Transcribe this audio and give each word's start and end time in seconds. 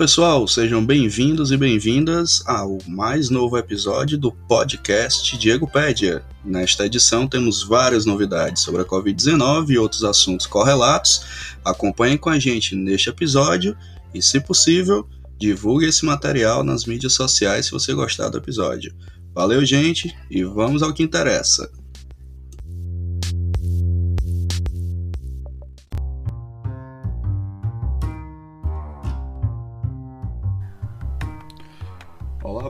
Pessoal, 0.00 0.48
sejam 0.48 0.82
bem-vindos 0.82 1.52
e 1.52 1.58
bem-vindas 1.58 2.42
ao 2.46 2.78
mais 2.88 3.28
novo 3.28 3.58
episódio 3.58 4.16
do 4.16 4.32
podcast 4.32 5.36
Diego 5.36 5.70
Pédia. 5.70 6.24
Nesta 6.42 6.86
edição 6.86 7.28
temos 7.28 7.62
várias 7.62 8.06
novidades 8.06 8.62
sobre 8.62 8.80
a 8.80 8.84
Covid-19 8.86 9.68
e 9.68 9.78
outros 9.78 10.02
assuntos 10.02 10.46
correlatos. 10.46 11.22
Acompanhem 11.62 12.16
com 12.16 12.30
a 12.30 12.38
gente 12.38 12.74
neste 12.74 13.10
episódio 13.10 13.76
e, 14.14 14.22
se 14.22 14.40
possível, 14.40 15.06
divulgue 15.38 15.84
esse 15.84 16.06
material 16.06 16.64
nas 16.64 16.86
mídias 16.86 17.12
sociais 17.12 17.66
se 17.66 17.72
você 17.72 17.92
gostar 17.92 18.30
do 18.30 18.38
episódio. 18.38 18.94
Valeu, 19.34 19.62
gente, 19.66 20.16
e 20.30 20.42
vamos 20.42 20.82
ao 20.82 20.94
que 20.94 21.02
interessa. 21.02 21.70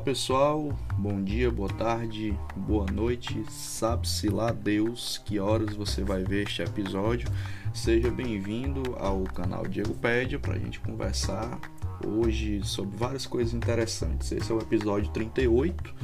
Olá 0.00 0.06
pessoal, 0.06 0.72
bom 0.96 1.22
dia, 1.22 1.50
boa 1.50 1.68
tarde, 1.68 2.34
boa 2.56 2.86
noite. 2.90 3.44
Sabe-se 3.50 4.30
lá 4.30 4.50
Deus 4.50 5.20
que 5.26 5.38
horas 5.38 5.76
você 5.76 6.02
vai 6.02 6.24
ver 6.24 6.44
este 6.44 6.62
episódio. 6.62 7.28
Seja 7.74 8.10
bem-vindo 8.10 8.96
ao 8.98 9.24
canal 9.24 9.68
Diego 9.68 9.92
Pédia 9.92 10.38
para 10.38 10.54
a 10.54 10.58
gente 10.58 10.80
conversar 10.80 11.60
hoje 12.06 12.62
sobre 12.64 12.96
várias 12.96 13.26
coisas 13.26 13.52
interessantes. 13.52 14.32
Esse 14.32 14.50
é 14.50 14.54
o 14.54 14.58
episódio 14.58 15.12
38 15.12 15.94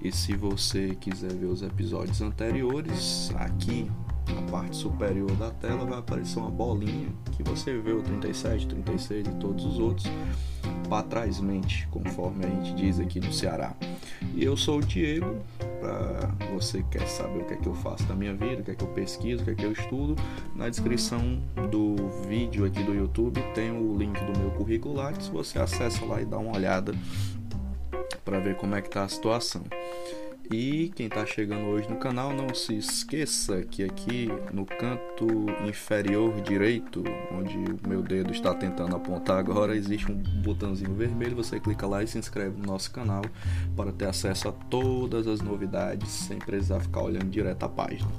e 0.00 0.10
se 0.10 0.34
você 0.34 0.94
quiser 0.94 1.34
ver 1.34 1.44
os 1.44 1.60
episódios 1.60 2.22
anteriores, 2.22 3.30
aqui 3.36 3.92
na 4.34 4.50
parte 4.50 4.76
superior 4.76 5.30
da 5.32 5.50
tela 5.50 5.84
vai 5.84 5.98
aparecer 5.98 6.38
uma 6.38 6.50
bolinha 6.50 7.12
que 7.32 7.42
você 7.42 7.76
vê 7.76 7.92
o 7.92 8.00
37, 8.00 8.66
36 8.66 9.26
e 9.26 9.30
todos 9.32 9.66
os 9.66 9.78
outros 9.78 10.10
para 10.92 11.86
conforme 11.90 12.44
a 12.44 12.48
gente 12.48 12.74
diz 12.74 13.00
aqui 13.00 13.20
no 13.20 13.32
Ceará. 13.32 13.74
E 14.34 14.44
eu 14.44 14.56
sou 14.56 14.78
o 14.78 14.80
Diego, 14.82 15.36
para 15.80 16.28
você 16.54 16.82
que 16.82 16.98
quer 16.98 17.06
saber 17.06 17.42
o 17.42 17.44
que 17.44 17.54
é 17.54 17.56
que 17.56 17.66
eu 17.66 17.74
faço 17.74 18.04
da 18.04 18.14
minha 18.14 18.34
vida, 18.34 18.60
o 18.60 18.64
que 18.64 18.72
é 18.72 18.74
que 18.74 18.84
eu 18.84 18.88
pesquiso, 18.88 19.42
o 19.42 19.44
que 19.44 19.50
é 19.52 19.54
que 19.54 19.64
eu 19.64 19.72
estudo, 19.72 20.16
na 20.54 20.68
descrição 20.68 21.40
do 21.70 21.96
vídeo 22.28 22.64
aqui 22.66 22.82
do 22.82 22.94
YouTube 22.94 23.42
tem 23.54 23.70
o 23.70 23.96
link 23.96 24.18
do 24.20 24.38
meu 24.38 24.50
currículo 24.50 24.96
se 25.18 25.30
você 25.30 25.58
acessa 25.58 26.04
lá 26.04 26.20
e 26.20 26.24
dá 26.24 26.38
uma 26.38 26.54
olhada 26.54 26.94
para 28.24 28.38
ver 28.38 28.56
como 28.56 28.74
é 28.74 28.82
que 28.82 28.90
tá 28.90 29.04
a 29.04 29.08
situação. 29.08 29.62
E 30.50 30.92
quem 30.94 31.06
está 31.06 31.24
chegando 31.24 31.66
hoje 31.66 31.88
no 31.88 31.96
canal, 31.96 32.32
não 32.32 32.54
se 32.54 32.76
esqueça 32.76 33.62
que 33.62 33.84
aqui 33.84 34.28
no 34.52 34.66
canto 34.66 35.46
inferior 35.66 36.40
direito, 36.42 37.02
onde 37.30 37.56
o 37.56 37.88
meu 37.88 38.02
dedo 38.02 38.32
está 38.32 38.52
tentando 38.52 38.94
apontar 38.94 39.38
agora, 39.38 39.74
existe 39.74 40.10
um 40.10 40.16
botãozinho 40.16 40.94
vermelho. 40.94 41.36
Você 41.36 41.58
clica 41.58 41.86
lá 41.86 42.02
e 42.02 42.06
se 42.06 42.18
inscreve 42.18 42.60
no 42.60 42.66
nosso 42.66 42.90
canal 42.90 43.22
para 43.76 43.92
ter 43.92 44.06
acesso 44.06 44.48
a 44.48 44.52
todas 44.52 45.26
as 45.26 45.40
novidades 45.40 46.10
sem 46.10 46.38
precisar 46.38 46.80
ficar 46.80 47.02
olhando 47.02 47.30
direto 47.30 47.62
a 47.62 47.68
página. 47.68 48.10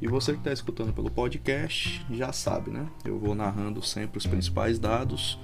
E 0.00 0.08
você 0.08 0.32
que 0.32 0.38
está 0.38 0.50
escutando 0.50 0.94
pelo 0.94 1.10
podcast 1.10 2.04
já 2.10 2.32
sabe, 2.32 2.70
né? 2.70 2.86
Eu 3.04 3.18
vou 3.18 3.34
narrando 3.34 3.82
sempre 3.82 4.16
os 4.16 4.26
principais 4.26 4.78
dados 4.78 5.38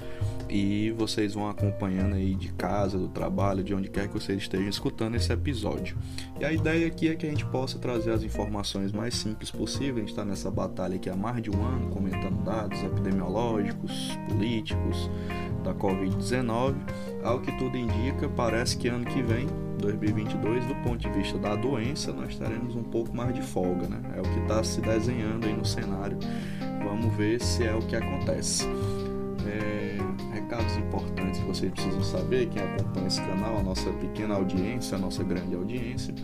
e 0.48 0.92
vocês 0.92 1.34
vão 1.34 1.46
acompanhando 1.48 2.14
aí 2.14 2.34
de 2.34 2.50
casa, 2.52 2.96
do 2.96 3.08
trabalho, 3.08 3.62
de 3.62 3.74
onde 3.74 3.90
quer 3.90 4.08
que 4.08 4.14
vocês 4.14 4.38
estejam 4.38 4.68
escutando 4.68 5.14
esse 5.14 5.30
episódio. 5.30 5.98
E 6.40 6.44
a 6.44 6.52
ideia 6.52 6.86
aqui 6.86 7.08
é 7.08 7.14
que 7.14 7.26
a 7.26 7.28
gente 7.28 7.44
possa 7.44 7.78
trazer 7.78 8.12
as 8.12 8.22
informações 8.22 8.92
mais 8.92 9.14
simples 9.14 9.50
possível. 9.50 9.96
A 9.96 10.00
gente 10.00 10.10
está 10.10 10.24
nessa 10.24 10.50
batalha 10.50 10.96
aqui 10.96 11.10
há 11.10 11.16
mais 11.16 11.42
de 11.42 11.50
um 11.50 11.62
ano, 11.62 11.90
comentando 11.90 12.42
dados 12.42 12.82
epidemiológicos, 12.82 14.16
políticos 14.26 15.10
da 15.62 15.74
Covid-19. 15.74 16.76
Ao 17.22 17.40
que 17.40 17.52
tudo 17.58 17.76
indica, 17.76 18.26
parece 18.30 18.78
que 18.78 18.88
ano 18.88 19.04
que 19.04 19.20
vem 19.20 19.65
2022, 19.76 20.64
do 20.66 20.74
ponto 20.76 20.98
de 20.98 21.10
vista 21.10 21.38
da 21.38 21.54
doença, 21.54 22.12
nós 22.12 22.36
teremos 22.36 22.74
um 22.74 22.82
pouco 22.82 23.14
mais 23.14 23.34
de 23.34 23.42
folga, 23.42 23.88
né? 23.88 24.00
É 24.16 24.20
o 24.20 24.22
que 24.22 24.40
está 24.40 24.62
se 24.62 24.80
desenhando 24.80 25.46
aí 25.46 25.54
no 25.54 25.64
cenário. 25.64 26.18
Vamos 26.82 27.14
ver 27.14 27.40
se 27.40 27.64
é 27.64 27.74
o 27.74 27.80
que 27.80 27.96
acontece. 27.96 28.66
É, 29.46 29.96
recados 30.32 30.76
importantes 30.76 31.40
que 31.40 31.46
vocês 31.46 31.72
precisam 31.72 32.02
saber, 32.02 32.48
quem 32.48 32.62
acompanha 32.62 33.06
esse 33.06 33.20
canal, 33.20 33.58
a 33.58 33.62
nossa 33.62 33.90
pequena 33.90 34.34
audiência, 34.34 34.96
a 34.96 34.98
nossa 34.98 35.22
grande 35.22 35.54
audiência. 35.54 36.14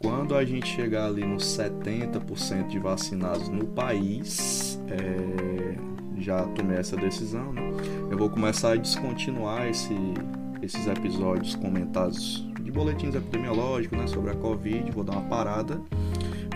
Quando 0.00 0.36
a 0.36 0.44
gente 0.44 0.66
chegar 0.66 1.06
ali 1.06 1.24
nos 1.24 1.44
70% 1.44 2.68
de 2.68 2.78
vacinados 2.78 3.48
no 3.48 3.64
país, 3.66 4.78
é, 4.88 5.76
já 6.18 6.44
tomei 6.48 6.76
essa 6.76 6.96
decisão, 6.96 7.52
né? 7.52 7.62
Eu 8.10 8.18
vou 8.18 8.28
começar 8.28 8.72
a 8.72 8.76
descontinuar 8.76 9.66
esse, 9.66 9.94
esses 10.62 10.86
episódios 10.86 11.54
comentados 11.54 12.46
boletins 12.74 13.14
epidemiológicos 13.14 13.96
né, 13.96 14.06
sobre 14.08 14.32
a 14.32 14.34
Covid. 14.34 14.90
Vou 14.90 15.04
dar 15.04 15.12
uma 15.12 15.28
parada 15.28 15.80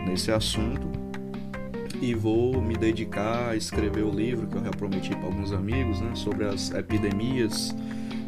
nesse 0.05 0.33
assunto 0.33 0.87
e 2.03 2.15
vou 2.15 2.61
me 2.61 2.77
dedicar 2.77 3.51
a 3.51 3.57
escrever 3.57 4.03
o 4.03 4.11
livro 4.11 4.47
que 4.47 4.57
eu 4.57 4.65
já 4.65 4.71
prometi 4.71 5.11
para 5.11 5.27
alguns 5.27 5.53
amigos 5.53 6.01
né, 6.01 6.15
sobre 6.15 6.45
as 6.45 6.71
epidemias 6.73 7.75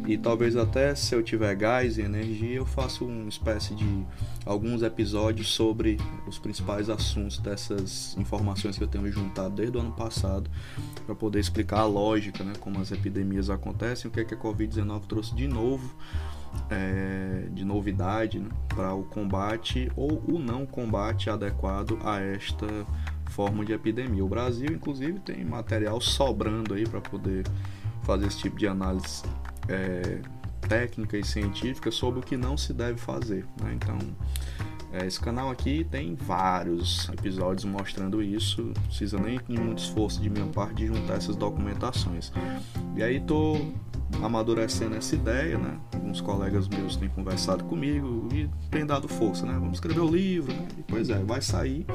e 0.07 0.17
talvez 0.17 0.57
até 0.57 0.95
se 0.95 1.13
eu 1.13 1.21
tiver 1.21 1.55
gás 1.55 1.97
e 1.97 2.01
energia 2.01 2.55
eu 2.55 2.65
faço 2.65 3.05
uma 3.05 3.29
espécie 3.29 3.75
de 3.75 4.05
alguns 4.45 4.81
episódios 4.81 5.49
sobre 5.53 5.97
os 6.27 6.39
principais 6.39 6.89
assuntos 6.89 7.37
dessas 7.37 8.17
informações 8.17 8.77
que 8.77 8.83
eu 8.83 8.87
tenho 8.87 9.09
juntado 9.11 9.55
desde 9.55 9.77
o 9.77 9.79
ano 9.79 9.91
passado 9.91 10.49
para 11.05 11.15
poder 11.15 11.39
explicar 11.39 11.81
a 11.81 11.85
lógica, 11.85 12.43
né, 12.43 12.53
como 12.59 12.81
as 12.81 12.91
epidemias 12.91 13.49
acontecem, 13.49 14.09
o 14.09 14.13
que 14.13 14.19
é 14.21 14.25
que 14.25 14.33
a 14.33 14.37
Covid-19 14.37 15.01
trouxe 15.07 15.35
de 15.35 15.47
novo 15.47 15.93
é, 16.69 17.47
de 17.51 17.65
novidade 17.65 18.39
né, 18.39 18.49
para 18.69 18.93
o 18.93 19.03
combate 19.03 19.91
ou 19.95 20.23
o 20.27 20.39
não 20.39 20.65
combate 20.65 21.29
adequado 21.29 21.99
a 22.03 22.19
esta 22.19 22.67
forma 23.29 23.65
de 23.65 23.73
epidemia. 23.73 24.23
O 24.23 24.27
Brasil, 24.27 24.69
inclusive, 24.71 25.19
tem 25.19 25.43
material 25.43 25.99
sobrando 26.01 26.73
aí 26.73 26.87
para 26.87 27.01
poder 27.01 27.45
fazer 28.03 28.27
esse 28.27 28.39
tipo 28.39 28.57
de 28.57 28.67
análise 28.67 29.23
é, 29.67 30.21
técnica 30.67 31.17
e 31.17 31.23
científica 31.23 31.91
sobre 31.91 32.19
o 32.19 32.23
que 32.23 32.37
não 32.37 32.57
se 32.57 32.73
deve 32.73 32.97
fazer. 32.97 33.45
Né? 33.61 33.73
Então, 33.73 33.97
é, 34.93 35.05
esse 35.05 35.19
canal 35.19 35.49
aqui 35.49 35.85
tem 35.89 36.15
vários 36.15 37.07
episódios 37.09 37.63
mostrando 37.63 38.21
isso. 38.21 38.61
Não 38.61 38.73
precisa 38.73 39.17
nem 39.17 39.39
de 39.47 39.59
muito 39.59 39.79
esforço 39.79 40.21
de 40.21 40.29
minha 40.29 40.47
parte 40.47 40.75
de 40.75 40.87
juntar 40.87 41.15
essas 41.15 41.35
documentações. 41.35 42.31
E 42.95 43.01
aí 43.01 43.19
tô 43.21 43.57
amadurecendo 44.23 44.95
essa 44.95 45.15
ideia, 45.15 45.57
né? 45.57 45.77
Alguns 45.93 46.21
colegas 46.21 46.67
meus 46.67 46.95
têm 46.95 47.09
conversado 47.09 47.63
comigo 47.63 48.27
e 48.33 48.49
têm 48.69 48.85
dado 48.85 49.07
força, 49.07 49.45
né? 49.45 49.53
Vamos 49.53 49.73
escrever 49.73 50.01
o 50.01 50.07
livro, 50.07 50.53
né? 50.53 50.67
E, 50.77 50.83
pois 50.83 51.09
é, 51.09 51.19
vai 51.19 51.41
sair 51.41 51.85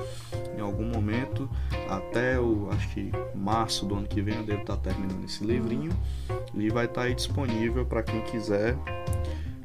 em 0.56 0.60
algum 0.60 0.86
momento 0.86 1.48
até 1.88 2.38
o 2.40 2.68
acho 2.70 2.88
que 2.88 3.10
março 3.34 3.86
do 3.86 3.94
ano 3.94 4.06
que 4.06 4.20
vem 4.20 4.34
eu 4.34 4.44
devo 4.44 4.62
estar 4.62 4.76
terminando 4.78 5.24
esse 5.24 5.44
livrinho 5.44 5.92
e 6.54 6.70
vai 6.70 6.86
estar 6.86 7.02
aí 7.02 7.14
disponível 7.14 7.84
para 7.84 8.02
quem 8.02 8.20
quiser 8.22 8.76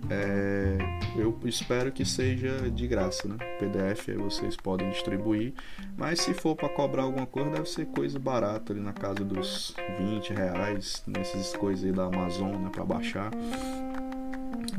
é, 0.09 0.77
eu 1.15 1.38
espero 1.45 1.92
que 1.92 2.03
seja 2.03 2.69
de 2.69 2.88
graça, 2.88 3.27
né? 3.27 3.36
PDF 3.59 4.09
aí 4.09 4.18
vocês 4.18 4.56
podem 4.56 4.89
distribuir, 4.89 5.53
mas 5.98 6.21
se 6.21 6.33
for 6.33 6.56
para 6.56 6.69
cobrar 6.69 7.03
alguma 7.03 7.25
coisa, 7.25 7.50
deve 7.50 7.69
ser 7.69 7.86
coisa 7.88 8.18
barata 8.18 8.74
ali 8.74 8.81
na 8.81 8.94
casa 8.94 9.24
dos 9.24 9.75
20 9.98 10.33
reais, 10.33 11.03
nessas 11.06 11.56
coisas 11.56 11.86
aí 11.86 11.92
da 11.92 12.06
Amazon, 12.06 12.56
né? 12.56 12.69
Para 12.71 12.86
baixar. 12.86 13.31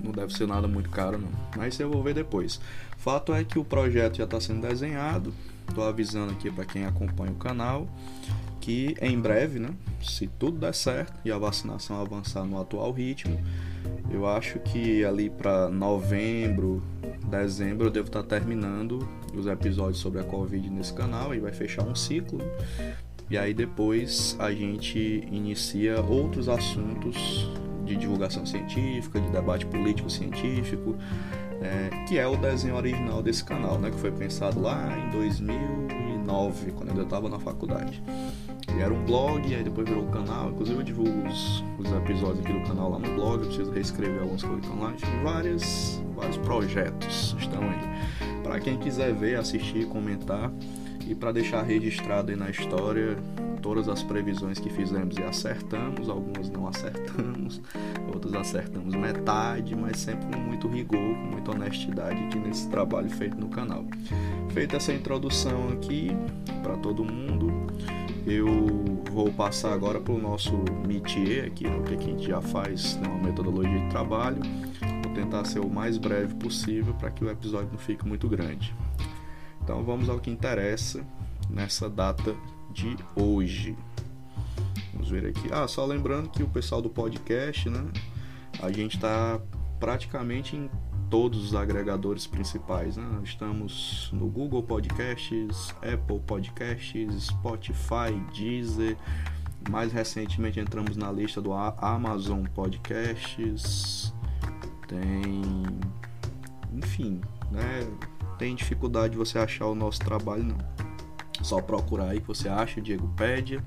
Não 0.03 0.11
deve 0.11 0.33
ser 0.33 0.47
nada 0.47 0.67
muito 0.67 0.91
caro, 0.91 1.19
não. 1.19 1.31
Mas 1.57 1.79
eu 1.79 1.91
vou 1.91 2.03
ver 2.03 2.15
depois. 2.15 2.61
Fato 2.97 3.33
é 3.33 3.45
que 3.45 3.59
o 3.59 3.65
projeto 3.65 4.17
já 4.17 4.25
está 4.25 4.41
sendo 4.41 4.67
desenhado. 4.67 5.33
Estou 5.69 5.85
avisando 5.85 6.32
aqui 6.32 6.50
para 6.50 6.64
quem 6.64 6.85
acompanha 6.85 7.32
o 7.32 7.37
canal 7.37 7.88
que 8.62 8.94
em 9.03 9.19
breve, 9.19 9.59
né, 9.59 9.70
se 10.00 10.29
tudo 10.38 10.56
der 10.56 10.73
certo 10.73 11.12
e 11.25 11.32
a 11.32 11.37
vacinação 11.37 12.00
avançar 12.00 12.44
no 12.44 12.61
atual 12.61 12.93
ritmo, 12.93 13.37
eu 14.09 14.25
acho 14.25 14.61
que 14.61 15.05
ali 15.05 15.29
para 15.29 15.69
novembro, 15.69 16.81
dezembro 17.29 17.88
eu 17.88 17.91
devo 17.91 18.06
estar 18.06 18.23
tá 18.23 18.29
terminando 18.29 19.06
os 19.35 19.47
episódios 19.47 19.99
sobre 19.99 20.20
a 20.20 20.25
Covid 20.25 20.70
nesse 20.70 20.94
canal 20.94 21.35
e 21.35 21.41
vai 21.41 21.53
fechar 21.53 21.82
um 21.82 21.94
ciclo. 21.97 22.38
E 23.29 23.37
aí 23.37 23.53
depois 23.53 24.37
a 24.38 24.53
gente 24.53 25.26
inicia 25.32 26.00
outros 26.00 26.49
assuntos 26.49 27.50
de 27.85 27.97
divulgação 27.97 28.47
científica, 28.47 29.20
de 29.20 29.29
debate 29.31 29.67
político 29.67 30.09
científico, 30.09 30.94
é, 31.62 32.05
que 32.06 32.19
é 32.19 32.26
o 32.26 32.37
desenho 32.37 32.76
original 32.76 33.23
desse 33.23 33.44
canal, 33.44 33.79
né, 33.79 33.91
que 33.91 33.99
foi 33.99 34.11
pensado 34.11 34.61
lá 34.61 34.97
em 34.99 35.11
2009, 35.11 36.73
quando 36.73 36.97
eu 36.97 37.05
estava 37.05 37.29
na 37.29 37.38
faculdade. 37.38 38.03
E 38.76 38.81
era 38.81 38.93
um 38.93 39.05
blog, 39.05 39.55
aí 39.55 39.62
depois 39.62 39.88
virou 39.88 40.05
um 40.05 40.11
canal. 40.11 40.50
Inclusive 40.50 40.79
eu 40.79 40.82
divulgo 40.82 41.29
os, 41.29 41.64
os 41.79 41.93
episódios 41.93 42.41
aqui 42.41 42.53
do 42.53 42.67
canal 42.67 42.91
lá 42.91 42.99
no 42.99 43.14
blog. 43.14 43.43
Eu 43.43 43.47
preciso 43.47 43.70
reescrever 43.70 44.20
algumas 44.20 44.43
coisas 44.43 44.61
que 44.61 44.67
estão 44.67 44.82
lá. 44.82 44.93
Enfim, 44.93 45.23
vários, 45.23 46.03
vários 46.14 46.37
projetos 46.38 47.37
estão 47.38 47.61
aí. 47.62 48.43
Para 48.43 48.61
quem 48.61 48.79
quiser 48.79 49.12
ver, 49.14 49.38
assistir, 49.38 49.87
comentar. 49.87 50.50
E 51.06 51.14
para 51.14 51.32
deixar 51.32 51.62
registrado 51.62 52.31
aí 52.31 52.37
na 52.37 52.49
história 52.49 53.19
todas 53.62 53.88
as 53.88 54.03
previsões 54.03 54.59
que 54.59 54.69
fizemos 54.69 55.17
e 55.17 55.23
acertamos, 55.23 56.09
algumas 56.09 56.50
não 56.50 56.67
acertamos, 56.67 57.61
outras 58.12 58.35
acertamos 58.35 58.94
metade, 58.94 59.75
mas 59.75 59.99
sempre 59.99 60.26
com 60.26 60.38
muito 60.38 60.69
rigor, 60.69 60.99
com 60.99 61.31
muita 61.31 61.53
honestidade 61.53 62.23
aqui 62.25 62.38
nesse 62.38 62.69
trabalho 62.69 63.09
feito 63.09 63.38
no 63.38 63.49
canal. 63.49 63.85
Feita 64.50 64.76
essa 64.76 64.93
introdução 64.93 65.69
aqui 65.70 66.11
para 66.62 66.76
todo 66.76 67.05
mundo, 67.05 67.50
eu 68.26 68.85
vou 69.11 69.32
passar 69.32 69.73
agora 69.73 70.00
para 70.00 70.12
o 70.12 70.19
nosso 70.19 70.53
métier 70.87 71.47
aqui, 71.47 71.67
o 71.67 71.82
que 71.82 71.94
a 71.94 71.99
gente 71.99 72.26
já 72.26 72.41
faz, 72.41 72.97
né, 72.97 73.09
uma 73.09 73.29
metodologia 73.29 73.79
de 73.79 73.88
trabalho. 73.88 74.41
Vou 75.05 75.14
tentar 75.14 75.44
ser 75.44 75.61
o 75.61 75.69
mais 75.69 75.99
breve 75.99 76.35
possível 76.35 76.94
para 76.94 77.11
que 77.11 77.25
o 77.25 77.31
episódio 77.31 77.69
não 77.70 77.79
fique 77.79 78.06
muito 78.06 78.29
grande. 78.29 78.75
Então 79.62 79.82
vamos 79.85 80.09
ao 80.09 80.19
que 80.19 80.31
interessa 80.31 81.05
nessa 81.49 81.88
data 81.88 82.35
de 82.73 82.97
hoje. 83.15 83.77
Vamos 84.93 85.11
ver 85.11 85.27
aqui. 85.27 85.49
Ah, 85.53 85.69
só 85.69 85.85
lembrando 85.85 86.31
que 86.31 86.43
o 86.43 86.49
pessoal 86.49 86.81
do 86.81 86.89
podcast, 86.89 87.69
né? 87.69 87.85
A 88.61 88.71
gente 88.71 88.97
está 88.97 89.41
praticamente 89.79 90.57
em 90.57 90.71
todos 91.11 91.45
os 91.45 91.55
agregadores 91.55 92.27
principais. 92.27 92.97
Né? 92.97 93.05
Estamos 93.23 94.09
no 94.13 94.29
Google 94.29 94.63
Podcasts, 94.63 95.75
Apple 95.77 96.21
Podcasts, 96.27 97.25
Spotify, 97.25 98.19
Deezer. 98.35 98.97
Mais 99.69 99.93
recentemente 99.93 100.59
entramos 100.59 100.97
na 100.97 101.13
lista 101.13 101.41
do 101.41 101.53
Amazon 101.53 102.45
Podcasts. 102.55 104.13
Tem. 104.89 105.43
Enfim, 106.73 107.21
né? 107.51 107.87
Tem 108.39 108.55
dificuldade 108.55 109.13
de 109.13 109.19
você 109.19 109.39
achar 109.39 109.67
o 109.67 109.75
nosso 109.75 110.01
trabalho, 110.01 110.45
não. 110.45 110.92
Só 111.43 111.61
procurar 111.61 112.11
aí 112.11 112.21
que 112.21 112.27
você 112.27 112.49
acha, 112.49 112.81
Diego 112.81 113.09
Pédia 113.17 113.62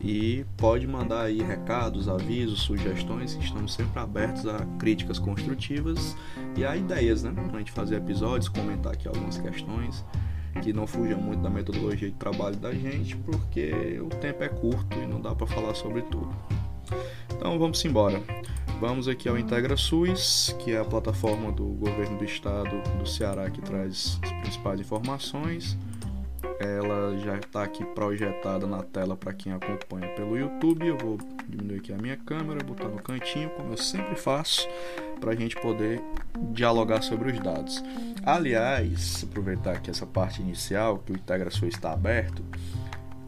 e 0.00 0.44
pode 0.56 0.86
mandar 0.86 1.22
aí 1.22 1.40
recados, 1.40 2.08
avisos, 2.08 2.60
sugestões, 2.60 3.34
estamos 3.40 3.72
sempre 3.72 3.98
abertos 3.98 4.46
a 4.46 4.58
críticas 4.78 5.18
construtivas 5.18 6.16
e 6.56 6.64
a 6.64 6.76
ideias, 6.76 7.22
né? 7.22 7.32
Pra 7.32 7.58
gente 7.58 7.72
fazer 7.72 7.96
episódios, 7.96 8.48
comentar 8.48 8.92
aqui 8.92 9.08
algumas 9.08 9.38
questões 9.38 10.04
que 10.62 10.72
não 10.72 10.86
fujam 10.86 11.20
muito 11.20 11.42
da 11.42 11.50
metodologia 11.50 12.08
de 12.08 12.16
trabalho 12.16 12.56
da 12.56 12.72
gente, 12.72 13.16
porque 13.16 13.98
o 14.00 14.08
tempo 14.08 14.42
é 14.42 14.48
curto 14.48 14.98
e 14.98 15.06
não 15.06 15.20
dá 15.20 15.34
para 15.34 15.46
falar 15.46 15.74
sobre 15.74 16.02
tudo. 16.02 16.34
Então 17.34 17.58
vamos 17.58 17.84
embora. 17.84 18.22
Vamos 18.80 19.08
aqui 19.08 19.26
ao 19.26 19.38
Integra 19.38 19.76
SUS, 19.76 20.54
que 20.58 20.72
é 20.72 20.78
a 20.78 20.84
plataforma 20.84 21.50
do 21.50 21.64
governo 21.64 22.18
do 22.18 22.24
estado 22.24 22.82
do 22.98 23.06
Ceará 23.06 23.50
que 23.50 23.62
traz 23.62 24.18
as 24.22 24.32
principais 24.32 24.80
informações 24.80 25.78
ela 26.58 27.16
já 27.18 27.36
está 27.36 27.62
aqui 27.62 27.84
projetada 27.84 28.66
na 28.66 28.82
tela 28.82 29.16
para 29.16 29.32
quem 29.32 29.52
acompanha 29.52 30.08
pelo 30.14 30.36
YouTube. 30.36 30.86
Eu 30.86 30.96
vou 30.96 31.18
diminuir 31.46 31.78
aqui 31.78 31.92
a 31.92 31.96
minha 31.96 32.16
câmera, 32.16 32.64
botar 32.64 32.88
no 32.88 33.02
cantinho, 33.02 33.50
como 33.50 33.72
eu 33.72 33.76
sempre 33.76 34.16
faço, 34.16 34.66
para 35.20 35.32
a 35.32 35.34
gente 35.34 35.54
poder 35.56 36.02
dialogar 36.52 37.02
sobre 37.02 37.32
os 37.32 37.38
dados. 37.40 37.82
Aliás, 38.24 39.24
aproveitar 39.24 39.72
aqui 39.72 39.90
essa 39.90 40.06
parte 40.06 40.40
inicial, 40.40 40.98
que 40.98 41.12
o 41.12 41.16
IntegraSul 41.16 41.68
está 41.68 41.92
aberto, 41.92 42.42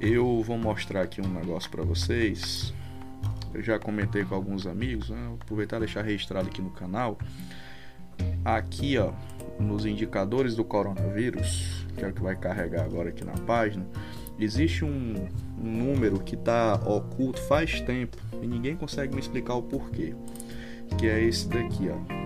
eu 0.00 0.42
vou 0.42 0.56
mostrar 0.56 1.02
aqui 1.02 1.20
um 1.20 1.28
negócio 1.28 1.70
para 1.70 1.82
vocês. 1.82 2.72
Eu 3.52 3.62
já 3.62 3.78
comentei 3.78 4.24
com 4.24 4.34
alguns 4.34 4.66
amigos, 4.66 5.10
né? 5.10 5.32
Aproveitar 5.40 5.76
e 5.76 5.80
deixar 5.80 6.02
registrado 6.02 6.48
aqui 6.48 6.62
no 6.62 6.70
canal. 6.70 7.18
Aqui, 8.44 8.96
ó, 8.98 9.12
nos 9.58 9.84
indicadores 9.84 10.54
do 10.54 10.64
coronavírus, 10.64 11.86
que 11.96 12.04
é 12.04 12.08
o 12.08 12.12
que 12.12 12.22
vai 12.22 12.36
carregar 12.36 12.84
agora 12.84 13.08
aqui 13.08 13.24
na 13.24 13.32
página, 13.32 13.86
existe 14.38 14.84
um, 14.84 15.14
um 15.60 15.70
número 15.70 16.20
que 16.20 16.34
está 16.34 16.74
oculto 16.86 17.40
faz 17.42 17.80
tempo 17.80 18.16
e 18.40 18.46
ninguém 18.46 18.76
consegue 18.76 19.14
me 19.14 19.20
explicar 19.20 19.54
o 19.54 19.62
porquê. 19.62 20.14
Que 20.96 21.06
é 21.06 21.22
esse 21.22 21.48
daqui, 21.48 21.90
ó. 21.90 22.18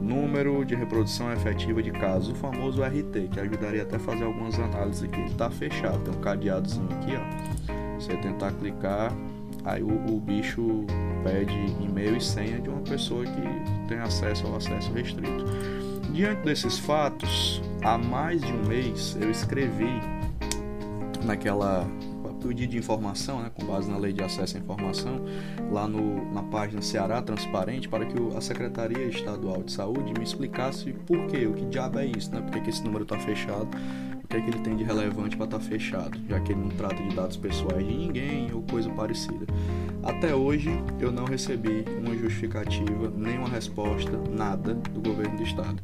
Número 0.00 0.64
de 0.64 0.74
reprodução 0.74 1.32
efetiva 1.32 1.82
de 1.82 1.90
casos, 1.90 2.30
o 2.30 2.34
famoso 2.34 2.82
RT, 2.82 3.28
que 3.32 3.40
ajudaria 3.40 3.82
até 3.82 3.96
a 3.96 3.98
fazer 3.98 4.24
algumas 4.24 4.58
análises 4.58 5.02
aqui. 5.02 5.18
Ele 5.18 5.30
está 5.30 5.50
fechado, 5.50 5.98
tem 6.04 6.14
um 6.14 6.20
cadeadozinho 6.20 6.88
aqui, 6.92 7.12
ó. 7.16 7.98
Você 7.98 8.14
tentar 8.18 8.52
clicar, 8.52 9.12
aí 9.64 9.82
o, 9.82 10.14
o 10.14 10.20
bicho 10.20 10.84
pede 11.24 11.54
e-mail 11.80 12.18
e 12.18 12.20
senha 12.20 12.60
de 12.60 12.68
uma 12.68 12.82
pessoa 12.82 13.24
que 13.24 13.88
tem 13.88 13.98
acesso 13.98 14.46
ao 14.46 14.56
acesso 14.56 14.92
restrito. 14.92 15.44
Diante 16.14 16.42
desses 16.42 16.78
fatos, 16.78 17.60
há 17.82 17.98
mais 17.98 18.40
de 18.40 18.52
um 18.52 18.68
mês 18.68 19.18
eu 19.20 19.32
escrevi 19.32 20.00
naquela 21.24 21.90
pedido 22.40 22.72
de 22.72 22.78
informação, 22.78 23.42
né, 23.42 23.50
com 23.52 23.64
base 23.64 23.90
na 23.90 23.96
lei 23.96 24.12
de 24.12 24.22
acesso 24.22 24.56
à 24.56 24.60
informação, 24.60 25.24
lá 25.72 25.88
no, 25.88 26.32
na 26.32 26.42
página 26.42 26.82
Ceará 26.82 27.22
Transparente, 27.22 27.88
para 27.88 28.04
que 28.04 28.14
a 28.36 28.40
Secretaria 28.40 29.06
Estadual 29.06 29.62
de 29.62 29.72
Saúde 29.72 30.12
me 30.16 30.22
explicasse 30.22 30.92
por 30.92 31.26
quê, 31.26 31.46
o 31.46 31.54
que 31.54 31.64
diabo 31.64 31.98
é 31.98 32.06
isso, 32.06 32.30
né, 32.32 32.40
por 32.42 32.62
que 32.62 32.70
esse 32.70 32.84
número 32.84 33.04
está 33.04 33.18
fechado, 33.18 33.68
o 34.22 34.28
que 34.28 34.36
é 34.36 34.40
que 34.40 34.50
ele 34.50 34.58
tem 34.60 34.76
de 34.76 34.84
relevante 34.84 35.36
para 35.36 35.46
estar 35.46 35.58
tá 35.58 35.64
fechado, 35.64 36.18
já 36.28 36.38
que 36.38 36.52
ele 36.52 36.60
não 36.60 36.70
trata 36.70 37.02
de 37.02 37.14
dados 37.14 37.36
pessoais 37.36 37.84
de 37.84 37.94
ninguém 37.94 38.52
ou 38.52 38.62
coisa 38.62 38.90
parecida. 38.90 39.46
Até 40.02 40.34
hoje 40.34 40.70
eu 40.98 41.12
não 41.12 41.24
recebi 41.24 41.84
uma 41.98 42.16
justificativa, 42.16 43.12
nem 43.16 43.38
uma 43.38 43.48
resposta, 43.48 44.18
nada 44.30 44.74
do 44.74 45.00
governo 45.00 45.36
do 45.36 45.42
estado. 45.42 45.80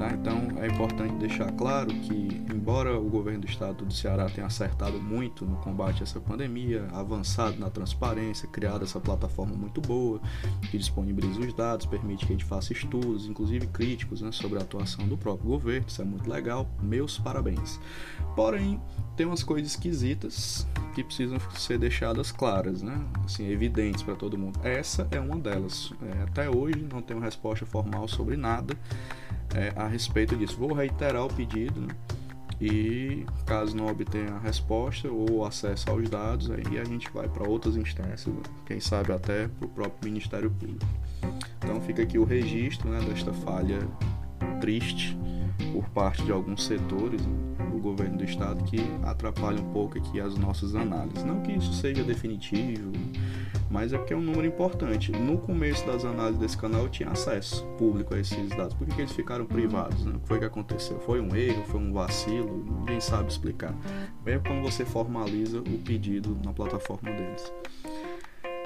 Tá? 0.00 0.12
Então 0.14 0.62
é 0.62 0.66
importante 0.66 1.14
deixar 1.16 1.52
claro 1.52 1.88
que, 1.88 2.42
embora 2.50 2.98
o 2.98 3.10
governo 3.10 3.40
do 3.40 3.46
estado 3.46 3.84
do 3.84 3.92
Ceará 3.92 4.30
tenha 4.30 4.46
acertado 4.46 4.98
muito 4.98 5.44
no 5.44 5.56
combate 5.56 6.00
a 6.00 6.04
essa 6.04 6.18
pandemia, 6.18 6.88
avançado 6.90 7.58
na 7.58 7.68
transparência, 7.68 8.48
criado 8.48 8.82
essa 8.82 8.98
plataforma 8.98 9.54
muito 9.54 9.78
boa, 9.78 10.18
que 10.70 10.78
disponibiliza 10.78 11.40
os 11.40 11.52
dados, 11.52 11.84
permite 11.84 12.24
que 12.24 12.32
a 12.32 12.36
gente 12.36 12.46
faça 12.46 12.72
estudos, 12.72 13.26
inclusive 13.26 13.66
críticos, 13.66 14.22
né, 14.22 14.32
sobre 14.32 14.58
a 14.58 14.62
atuação 14.62 15.06
do 15.06 15.18
próprio 15.18 15.50
governo, 15.50 15.86
isso 15.86 16.00
é 16.00 16.04
muito 16.06 16.30
legal, 16.30 16.66
meus 16.82 17.18
parabéns. 17.18 17.78
Porém, 18.34 18.80
tem 19.16 19.26
umas 19.26 19.42
coisas 19.42 19.72
esquisitas 19.72 20.66
que 20.94 21.04
precisam 21.04 21.38
ser 21.54 21.78
deixadas 21.78 22.32
claras, 22.32 22.80
né? 22.80 22.98
Assim, 23.24 23.46
evidentes 23.60 24.02
para 24.02 24.14
todo 24.14 24.38
mundo. 24.38 24.58
Essa 24.64 25.06
é 25.10 25.20
uma 25.20 25.36
delas. 25.36 25.92
É, 26.02 26.22
até 26.22 26.48
hoje 26.48 26.86
não 26.90 27.02
tenho 27.02 27.20
resposta 27.20 27.66
formal 27.66 28.08
sobre 28.08 28.36
nada 28.36 28.74
é, 29.54 29.72
a 29.76 29.86
respeito 29.86 30.34
disso. 30.34 30.56
Vou 30.56 30.72
reiterar 30.72 31.26
o 31.26 31.28
pedido, 31.28 31.80
né? 31.80 31.94
E 32.58 33.24
caso 33.46 33.74
não 33.74 33.86
obtenha 33.86 34.34
a 34.34 34.38
resposta 34.38 35.10
ou 35.10 35.46
acesso 35.46 35.90
aos 35.90 36.10
dados, 36.10 36.50
aí 36.50 36.78
a 36.78 36.84
gente 36.84 37.10
vai 37.10 37.26
para 37.26 37.48
outras 37.48 37.74
instâncias, 37.74 38.26
né? 38.26 38.42
quem 38.66 38.78
sabe 38.78 39.12
até 39.12 39.48
para 39.48 39.64
o 39.64 39.68
próprio 39.70 40.10
Ministério 40.10 40.50
Público. 40.50 40.84
Então 41.56 41.80
fica 41.80 42.02
aqui 42.02 42.18
o 42.18 42.24
registro 42.24 42.90
né, 42.90 43.00
desta 43.00 43.32
falha 43.32 43.78
triste 44.60 45.16
por 45.72 45.88
parte 45.90 46.22
de 46.22 46.32
alguns 46.32 46.64
setores 46.64 47.20
do 47.22 47.78
governo 47.78 48.18
do 48.18 48.24
estado 48.24 48.62
que 48.64 48.78
atrapalham 49.02 49.64
um 49.64 49.72
pouco 49.72 49.98
aqui 49.98 50.20
as 50.20 50.36
nossas 50.36 50.74
análises. 50.74 51.24
Não 51.24 51.40
que 51.40 51.52
isso 51.52 51.72
seja 51.72 52.02
definitivo, 52.02 52.92
mas 53.70 53.92
é 53.92 53.98
porque 53.98 54.12
é 54.12 54.16
um 54.16 54.20
número 54.20 54.46
importante. 54.46 55.12
No 55.12 55.38
começo 55.38 55.86
das 55.86 56.04
análises 56.04 56.40
desse 56.40 56.58
canal 56.58 56.82
eu 56.82 56.88
tinha 56.88 57.10
acesso 57.10 57.64
público 57.78 58.14
a 58.14 58.18
esses 58.18 58.48
dados. 58.50 58.74
Por 58.74 58.86
que, 58.86 58.94
que 58.94 59.00
eles 59.02 59.12
ficaram 59.12 59.46
privados? 59.46 60.04
Né? 60.04 60.12
O 60.16 60.20
que 60.20 60.28
foi 60.28 60.38
que 60.38 60.44
aconteceu? 60.44 60.98
Foi 61.00 61.20
um 61.20 61.34
erro? 61.34 61.64
Foi 61.66 61.80
um 61.80 61.92
vacilo? 61.92 62.64
Ninguém 62.80 63.00
sabe 63.00 63.30
explicar. 63.30 63.74
Mesmo 64.24 64.42
quando 64.44 64.62
você 64.62 64.84
formaliza 64.84 65.60
o 65.60 65.78
pedido 65.78 66.36
na 66.44 66.52
plataforma 66.52 67.10
deles. 67.10 67.52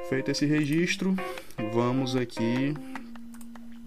Feito 0.08 0.30
esse 0.30 0.44
registro, 0.44 1.14
vamos 1.72 2.14
aqui 2.14 2.74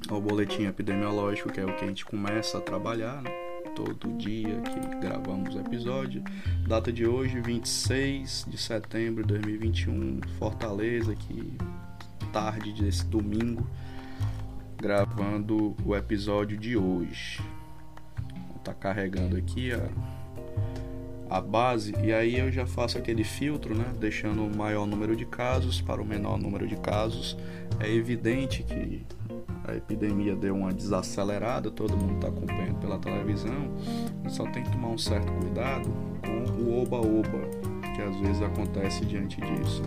ao 0.09 0.21
boletim 0.21 0.65
epidemiológico, 0.65 1.51
que 1.51 1.59
é 1.59 1.65
o 1.65 1.75
que 1.75 1.83
a 1.83 1.87
gente 1.87 2.05
começa 2.05 2.57
a 2.57 2.61
trabalhar 2.61 3.21
né? 3.21 3.29
todo 3.75 4.17
dia 4.17 4.61
que 4.61 4.97
gravamos 4.99 5.55
o 5.55 5.59
episódio. 5.59 6.23
Data 6.67 6.91
de 6.91 7.05
hoje, 7.05 7.39
26 7.41 8.45
de 8.47 8.57
setembro 8.57 9.23
de 9.23 9.33
2021, 9.33 10.21
Fortaleza, 10.39 11.11
aqui 11.11 11.53
tarde 12.31 12.73
desse 12.73 13.05
domingo, 13.05 13.67
gravando 14.77 15.75
o 15.85 15.95
episódio 15.95 16.57
de 16.57 16.77
hoje. 16.77 17.41
Tá 18.63 18.73
carregando 18.73 19.37
aqui 19.37 19.71
a 19.71 19.89
a 21.29 21.41
base 21.41 21.93
e 22.01 22.13
aí 22.13 22.39
eu 22.39 22.51
já 22.51 22.65
faço 22.65 22.97
aquele 22.97 23.23
filtro, 23.23 23.75
né, 23.75 23.85
deixando 23.99 24.45
o 24.45 24.55
maior 24.55 24.85
número 24.85 25.15
de 25.15 25.25
casos 25.25 25.81
para 25.81 26.01
o 26.01 26.05
menor 26.05 26.37
número 26.37 26.67
de 26.67 26.77
casos. 26.77 27.37
É 27.79 27.91
evidente 27.91 28.63
que 28.63 29.05
a 29.67 29.75
epidemia 29.75 30.35
deu 30.35 30.55
uma 30.55 30.73
desacelerada, 30.73 31.69
todo 31.69 31.97
mundo 31.97 32.15
está 32.15 32.29
acompanhando 32.29 32.79
pela 32.79 32.97
televisão, 32.97 33.69
só 34.29 34.45
tem 34.45 34.63
que 34.63 34.71
tomar 34.71 34.89
um 34.89 34.97
certo 34.97 35.31
cuidado 35.33 35.89
com 36.25 36.63
o 36.63 36.81
oba-oba, 36.81 37.39
que 37.93 38.01
às 38.01 38.15
vezes 38.21 38.41
acontece 38.41 39.05
diante 39.05 39.41
disso. 39.41 39.83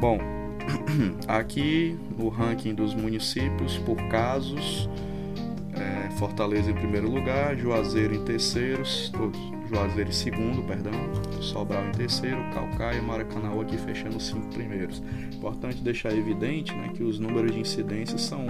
Bom, 0.00 0.18
aqui 1.26 1.98
no 2.16 2.28
ranking 2.28 2.74
dos 2.74 2.94
municípios 2.94 3.78
por 3.78 3.96
casos, 4.08 4.88
é, 5.74 6.10
Fortaleza 6.12 6.70
em 6.70 6.74
primeiro 6.74 7.10
lugar, 7.10 7.56
Juazeiro 7.56 8.14
em 8.14 8.24
terceiro, 8.24 8.82
Juazeiro 9.68 10.08
em 10.08 10.12
segundo, 10.12 10.62
perdão, 10.62 10.92
Sobral 11.42 11.86
em 11.86 11.92
terceiro, 11.92 12.38
Calcaia 12.52 12.98
e 12.98 13.02
Maracanã 13.02 13.46
aqui 13.60 13.76
fechando 13.76 14.16
os 14.16 14.26
cinco 14.26 14.46
primeiros. 14.48 15.02
Importante 15.34 15.82
deixar 15.82 16.12
evidente 16.12 16.74
né, 16.74 16.90
que 16.94 17.02
os 17.02 17.18
números 17.18 17.52
de 17.52 17.60
incidência 17.60 18.16
são 18.18 18.44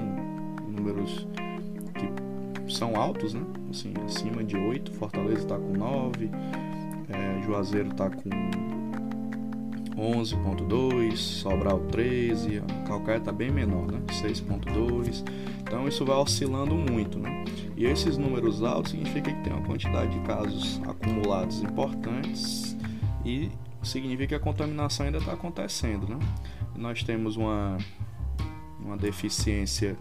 números 0.69 1.27
que 1.95 2.73
são 2.75 2.97
altos, 2.97 3.35
né? 3.35 3.43
Assim, 3.71 3.93
acima 4.05 4.45
de 4.45 4.57
8, 4.57 4.93
Fortaleza 4.93 5.39
está 5.39 5.59
com 5.59 5.73
9, 5.73 6.31
é, 7.09 7.43
Juazeiro 7.43 7.91
está 7.91 8.11
com 8.11 8.31
11.2, 9.97 11.17
Sobral 11.17 11.81
13, 11.91 12.63
Calcaia 12.87 13.19
está 13.19 13.33
bem 13.33 13.51
menor, 13.51 13.91
né? 13.91 14.01
6.2. 14.09 15.25
Então 15.61 15.89
isso 15.89 16.05
vai 16.05 16.17
oscilando 16.17 16.75
muito, 16.75 17.19
né? 17.19 17.45
E 17.77 17.87
esses 17.87 18.17
números 18.17 18.63
altos 18.63 18.93
significa 18.93 19.33
que 19.33 19.43
tem 19.43 19.53
uma 19.53 19.67
quantidade 19.67 20.11
de 20.11 20.21
casos 20.27 20.81
acumulados 20.87 21.63
importantes 21.63 22.76
e 23.27 23.51
significa 23.83 24.29
que 24.29 24.35
a 24.37 24.41
contaminação 24.41 25.05
ainda 25.05 25.19
está 25.19 25.33
acontecendo, 25.33 26.07
né? 26.07 26.19
Nós 26.77 27.03
temos 27.03 27.37
uma, 27.37 27.77
uma 28.79 28.97
deficiência 28.97 29.97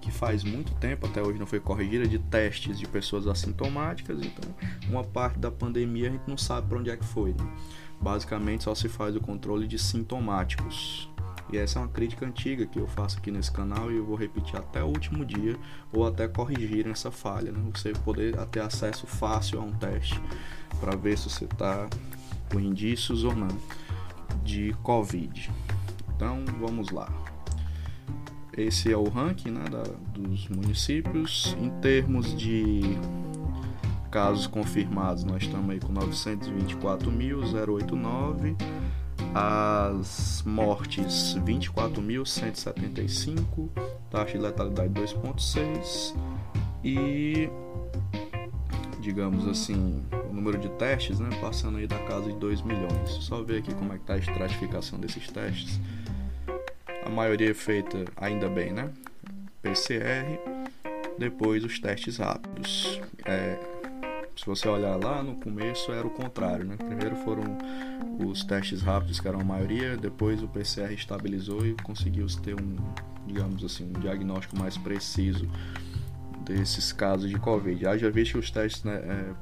que 0.00 0.10
faz 0.10 0.42
muito 0.42 0.74
tempo, 0.74 1.06
até 1.06 1.22
hoje 1.22 1.38
não 1.38 1.46
foi 1.46 1.60
corrigida, 1.60 2.06
de 2.06 2.18
testes 2.18 2.78
de 2.78 2.86
pessoas 2.86 3.28
assintomáticas, 3.28 4.18
então 4.20 4.54
uma 4.88 5.04
parte 5.04 5.38
da 5.38 5.50
pandemia 5.50 6.08
a 6.08 6.12
gente 6.12 6.24
não 6.26 6.36
sabe 6.36 6.68
para 6.68 6.78
onde 6.78 6.90
é 6.90 6.96
que 6.96 7.04
foi. 7.04 7.30
Né? 7.30 7.56
Basicamente 8.00 8.64
só 8.64 8.74
se 8.74 8.88
faz 8.88 9.14
o 9.14 9.20
controle 9.20 9.68
de 9.68 9.78
sintomáticos. 9.78 11.08
E 11.52 11.58
essa 11.58 11.78
é 11.78 11.82
uma 11.82 11.88
crítica 11.88 12.26
antiga 12.26 12.66
que 12.66 12.80
eu 12.80 12.88
faço 12.88 13.18
aqui 13.18 13.30
nesse 13.30 13.52
canal 13.52 13.92
e 13.92 13.96
eu 13.96 14.04
vou 14.04 14.16
repetir 14.16 14.56
até 14.56 14.82
o 14.82 14.86
último 14.86 15.24
dia 15.24 15.56
ou 15.92 16.06
até 16.06 16.26
corrigir 16.26 16.88
essa 16.88 17.10
falha, 17.10 17.52
né? 17.52 17.62
Você 17.72 17.92
poder 17.92 18.34
ter 18.46 18.60
acesso 18.60 19.06
fácil 19.06 19.60
a 19.60 19.62
um 19.62 19.72
teste 19.72 20.20
para 20.80 20.96
ver 20.96 21.16
se 21.16 21.30
você 21.30 21.44
está 21.44 21.88
com 22.54 22.60
indícios 22.60 23.24
ou 23.24 23.34
não 23.34 23.48
de 24.44 24.72
Covid. 24.84 25.50
Então 26.14 26.44
vamos 26.60 26.90
lá. 26.90 27.12
Esse 28.56 28.92
é 28.92 28.96
o 28.96 29.08
ranking 29.08 29.50
né, 29.50 29.64
da, 29.64 29.82
dos 30.16 30.46
municípios. 30.48 31.56
Em 31.60 31.70
termos 31.80 32.32
de 32.36 32.82
casos 34.12 34.46
confirmados, 34.46 35.24
nós 35.24 35.42
estamos 35.42 35.68
aí 35.70 35.80
com 35.80 35.92
924.089. 35.92 38.54
As 39.34 40.44
mortes 40.46 41.36
24.175, 41.44 43.68
taxa 44.08 44.38
de 44.38 44.44
letalidade 44.44 44.92
2.6 44.92 46.14
e 46.84 47.50
digamos 49.04 49.46
assim, 49.46 50.02
o 50.30 50.32
número 50.32 50.58
de 50.58 50.70
testes, 50.70 51.20
né, 51.20 51.28
passando 51.38 51.76
aí 51.76 51.86
da 51.86 51.98
casa 51.98 52.32
de 52.32 52.38
2 52.38 52.62
milhões. 52.62 53.10
Só 53.20 53.42
ver 53.42 53.58
aqui 53.58 53.74
como 53.74 53.92
é 53.92 53.96
que 53.96 54.02
está 54.02 54.14
a 54.14 54.18
estratificação 54.18 54.98
desses 54.98 55.28
testes. 55.28 55.78
A 57.04 57.10
maioria 57.10 57.50
é 57.50 57.54
feita 57.54 58.06
ainda 58.16 58.48
bem, 58.48 58.72
né? 58.72 58.90
PCR, 59.60 60.38
depois 61.18 61.62
os 61.64 61.78
testes 61.78 62.16
rápidos. 62.16 62.98
É, 63.26 63.58
se 64.34 64.46
você 64.46 64.66
olhar 64.66 64.96
lá 64.96 65.22
no 65.22 65.34
começo 65.34 65.92
era 65.92 66.06
o 66.06 66.10
contrário, 66.10 66.64
né? 66.64 66.76
Primeiro 66.78 67.14
foram 67.16 67.58
os 68.26 68.42
testes 68.42 68.80
rápidos 68.80 69.20
que 69.20 69.28
eram 69.28 69.40
a 69.40 69.44
maioria, 69.44 69.98
depois 69.98 70.42
o 70.42 70.48
PCR 70.48 70.94
estabilizou 70.94 71.66
e 71.66 71.74
conseguiu 71.74 72.26
ter 72.42 72.54
um, 72.54 72.76
digamos 73.26 73.62
assim, 73.62 73.84
um 73.84 74.00
diagnóstico 74.00 74.58
mais 74.58 74.78
preciso 74.78 75.46
desses 76.44 76.92
casos 76.92 77.28
de 77.28 77.38
Covid. 77.38 77.82
Já 77.98 78.10
visto 78.10 78.32
que 78.32 78.38
os 78.38 78.50
testes 78.50 78.84
né, 78.84 78.94
é, 78.94 79.34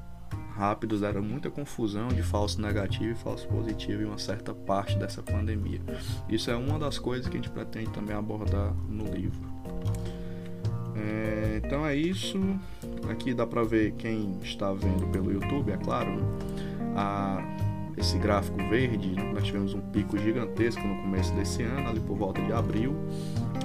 rápidos 0.54 1.00
deram 1.00 1.22
muita 1.22 1.50
confusão 1.50 2.08
de 2.08 2.22
falso 2.22 2.60
negativo 2.60 3.10
e 3.10 3.14
falso 3.14 3.46
positivo 3.48 4.02
em 4.02 4.06
uma 4.06 4.18
certa 4.18 4.54
parte 4.54 4.96
dessa 4.96 5.22
pandemia. 5.22 5.80
Isso 6.28 6.50
é 6.50 6.56
uma 6.56 6.78
das 6.78 6.98
coisas 6.98 7.28
que 7.28 7.36
a 7.36 7.40
gente 7.40 7.50
pretende 7.50 7.90
também 7.90 8.14
abordar 8.14 8.72
no 8.88 9.04
livro. 9.04 9.40
É, 10.94 11.60
então 11.64 11.86
é 11.86 11.96
isso. 11.96 12.38
Aqui 13.10 13.34
dá 13.34 13.46
para 13.46 13.64
ver 13.64 13.92
quem 13.92 14.38
está 14.42 14.72
vendo 14.72 15.06
pelo 15.08 15.32
YouTube, 15.32 15.72
é 15.72 15.76
claro. 15.76 16.10
Né? 16.10 16.22
A, 16.96 17.71
esse 17.96 18.18
gráfico 18.18 18.56
verde, 18.68 19.14
nós 19.32 19.44
tivemos 19.44 19.74
um 19.74 19.80
pico 19.80 20.16
gigantesco 20.18 20.86
no 20.86 21.02
começo 21.02 21.32
desse 21.34 21.62
ano, 21.62 21.88
ali 21.88 22.00
por 22.00 22.16
volta 22.16 22.40
de 22.42 22.52
abril. 22.52 22.94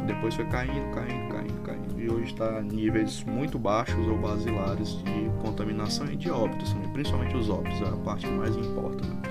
Depois 0.05 0.35
foi 0.35 0.45
caindo, 0.45 0.93
caindo, 0.93 1.33
caindo, 1.33 1.61
caindo. 1.63 1.99
E 1.99 2.09
hoje 2.09 2.31
está 2.31 2.61
em 2.61 2.67
níveis 2.67 3.23
muito 3.23 3.57
baixos 3.57 4.07
ou 4.07 4.17
basilares 4.17 4.97
de 5.03 5.29
contaminação 5.41 6.07
e 6.07 6.15
de 6.15 6.29
óbitos, 6.29 6.73
né? 6.73 6.89
principalmente 6.93 7.35
os 7.35 7.49
óbitos, 7.49 7.81
é 7.81 7.85
a 7.85 7.97
parte 7.97 8.25
que 8.25 8.33
mais 8.33 8.55
importa. 8.55 9.05
Né? 9.05 9.21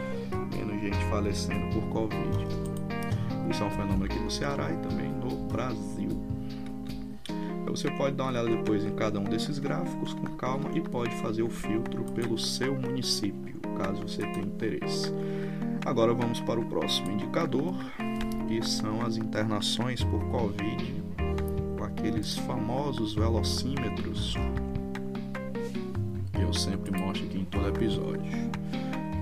Menos 0.56 0.80
gente 0.80 1.04
falecendo 1.06 1.74
por 1.74 1.88
Covid. 1.88 2.46
Isso 3.50 3.62
é 3.62 3.66
um 3.66 3.70
fenômeno 3.70 4.04
aqui 4.04 4.18
no 4.18 4.30
Ceará 4.30 4.70
e 4.70 4.76
também 4.88 5.08
no 5.08 5.46
Brasil. 5.48 6.15
Você 7.76 7.90
pode 7.90 8.16
dar 8.16 8.24
uma 8.24 8.30
olhada 8.30 8.48
depois 8.48 8.86
em 8.86 8.96
cada 8.96 9.20
um 9.20 9.24
desses 9.24 9.58
gráficos 9.58 10.14
com 10.14 10.24
calma 10.36 10.70
e 10.74 10.80
pode 10.80 11.14
fazer 11.16 11.42
o 11.42 11.50
filtro 11.50 12.04
pelo 12.14 12.38
seu 12.38 12.74
município, 12.74 13.60
caso 13.76 14.00
você 14.00 14.22
tenha 14.22 14.46
interesse. 14.46 15.12
Agora 15.84 16.14
vamos 16.14 16.40
para 16.40 16.58
o 16.58 16.64
próximo 16.64 17.10
indicador, 17.10 17.74
que 18.48 18.66
são 18.66 19.04
as 19.04 19.18
internações 19.18 20.02
por 20.02 20.24
Covid, 20.30 21.04
com 21.76 21.84
aqueles 21.84 22.38
famosos 22.38 23.14
velocímetros 23.14 24.34
que 26.32 26.40
eu 26.40 26.54
sempre 26.54 26.98
mostro 26.98 27.26
aqui 27.26 27.40
em 27.40 27.44
todo 27.44 27.68
episódio. 27.68 28.32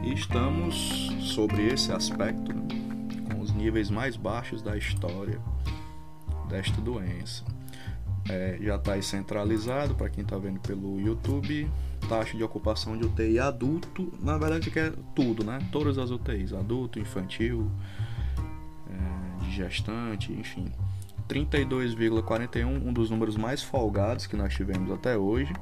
E 0.05 0.13
estamos 0.13 1.11
sobre 1.23 1.67
esse 1.67 1.91
aspecto 1.91 2.55
né, 2.55 2.69
com 3.33 3.41
os 3.41 3.53
níveis 3.53 3.91
mais 3.91 4.15
baixos 4.15 4.63
da 4.63 4.77
história 4.77 5.41
desta 6.49 6.81
doença 6.81 7.45
é, 8.29 8.59
já 8.61 8.77
está 8.77 9.01
centralizado 9.03 9.95
para 9.95 10.09
quem 10.09 10.23
está 10.23 10.39
vendo 10.39 10.61
pelo 10.61 11.01
YouTube. 11.01 11.71
Taxa 12.09 12.37
de 12.37 12.45
ocupação 12.45 12.99
de 12.99 13.07
UTI 13.07 13.39
adulto, 13.39 14.13
na 14.21 14.37
verdade 14.37 14.71
que 14.71 14.79
é 14.79 14.93
tudo, 15.15 15.43
né? 15.43 15.59
Todas 15.73 15.97
as 15.97 16.11
UTIs, 16.11 16.53
adulto, 16.53 16.99
infantil, 16.99 17.71
é, 18.91 19.51
gestante, 19.51 20.31
enfim. 20.33 20.71
32,41, 21.27 22.67
um 22.67 22.93
dos 22.93 23.09
números 23.11 23.37
mais 23.37 23.63
folgados 23.63 24.27
que 24.27 24.37
nós 24.37 24.55
tivemos 24.55 24.91
até 24.93 25.17
hoje. 25.17 25.53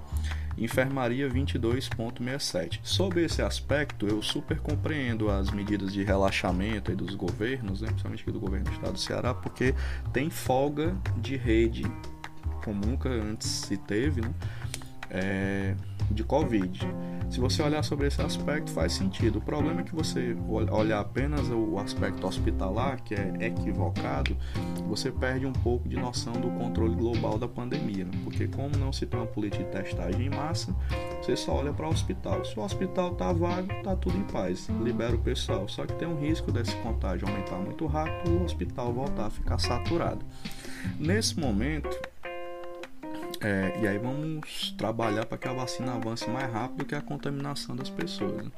Enfermaria 0.59 1.29
22,67. 1.31 2.81
Sob 2.83 3.23
esse 3.23 3.41
aspecto, 3.41 4.07
eu 4.07 4.21
super 4.21 4.59
compreendo 4.59 5.31
as 5.31 5.51
medidas 5.51 5.93
de 5.93 6.03
relaxamento 6.03 6.95
dos 6.95 7.15
governos, 7.15 7.81
né, 7.81 7.89
principalmente 7.89 8.31
do 8.31 8.41
governo 8.41 8.65
do 8.67 8.73
estado 8.73 8.93
do 8.93 8.99
Ceará, 8.99 9.33
porque 9.33 9.75
tem 10.13 10.29
folga 10.29 10.95
de 11.19 11.37
rede 11.37 11.85
como 12.65 12.85
nunca 12.87 13.09
antes 13.09 13.49
se 13.49 13.77
teve, 13.77 14.21
né? 14.21 14.33
É, 15.11 15.75
de 16.11 16.25
Covid. 16.25 16.81
Se 17.31 17.41
você 17.41 17.63
olhar 17.63 17.83
sobre 17.83 18.07
esse 18.07 18.21
aspecto, 18.21 18.71
faz 18.71 18.93
sentido. 18.93 19.39
O 19.39 19.41
problema 19.41 19.81
é 19.81 19.85
que 19.85 19.95
você 19.95 20.37
olhar 20.71 21.01
apenas 21.01 21.49
o 21.49 21.79
aspecto 21.79 22.27
hospitalar, 22.27 23.03
que 23.03 23.15
é 23.15 23.47
equivocado, 23.47 24.37
você 24.87 25.11
perde 25.11 25.47
um 25.47 25.53
pouco 25.53 25.89
de 25.89 25.97
noção 25.97 26.35
do 26.35 26.51
controle 26.51 26.95
global 26.95 27.39
da 27.39 27.49
pandemia. 27.49 28.05
Né? 28.05 28.11
Porque, 28.23 28.47
como 28.47 28.77
não 28.77 28.93
se 28.93 29.07
tem 29.07 29.19
uma 29.19 29.27
política 29.27 29.65
de 29.65 29.71
testagem 29.71 30.27
em 30.27 30.31
massa, 30.31 30.75
você 31.23 31.35
só 31.35 31.55
olha 31.55 31.73
para 31.73 31.87
o 31.87 31.91
hospital. 31.91 32.45
Se 32.45 32.59
o 32.59 32.63
hospital 32.63 33.13
está 33.13 33.33
vago, 33.33 33.73
está 33.73 33.97
tudo 33.97 34.19
em 34.19 34.25
paz, 34.25 34.69
libera 34.83 35.15
o 35.15 35.19
pessoal. 35.19 35.67
Só 35.69 35.87
que 35.87 35.95
tem 35.95 36.07
um 36.07 36.21
risco 36.21 36.53
desse 36.53 36.77
contágio 36.77 37.27
aumentar 37.27 37.57
muito 37.57 37.87
rápido 37.87 38.31
e 38.31 38.37
o 38.37 38.45
hospital 38.45 38.93
voltar 38.93 39.27
a 39.27 39.31
ficar 39.31 39.59
saturado. 39.59 40.23
Nesse 40.99 41.41
momento, 41.41 41.89
é, 43.43 43.81
e 43.83 43.89
aí 43.89 43.99
vamos 43.99 44.73
trabalhar 44.79 45.27
para 45.27 45.37
que 45.37 45.49
a 45.49 45.53
vacina 45.53 45.95
avance 45.95 46.31
mais 46.31 46.49
rápido 46.53 46.85
que 46.85 46.95
a 46.95 47.01
contaminação 47.01 47.75
das 47.75 47.91
pessoas. 47.91 48.45
Né? 48.45 48.53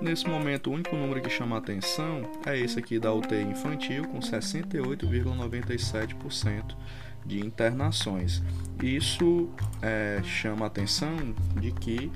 Nesse 0.00 0.28
momento, 0.28 0.70
o 0.70 0.74
único 0.74 0.94
número 0.94 1.20
que 1.20 1.30
chama 1.30 1.56
atenção 1.56 2.22
é 2.46 2.56
esse 2.58 2.78
aqui 2.78 2.98
da 2.98 3.12
UTI 3.12 3.42
infantil, 3.42 4.06
com 4.06 4.20
68,97% 4.20 6.76
de 7.26 7.44
internações. 7.44 8.42
Isso 8.82 9.50
é, 9.82 10.20
chama 10.22 10.66
atenção 10.66 11.34
de 11.58 11.72
que 11.72 12.10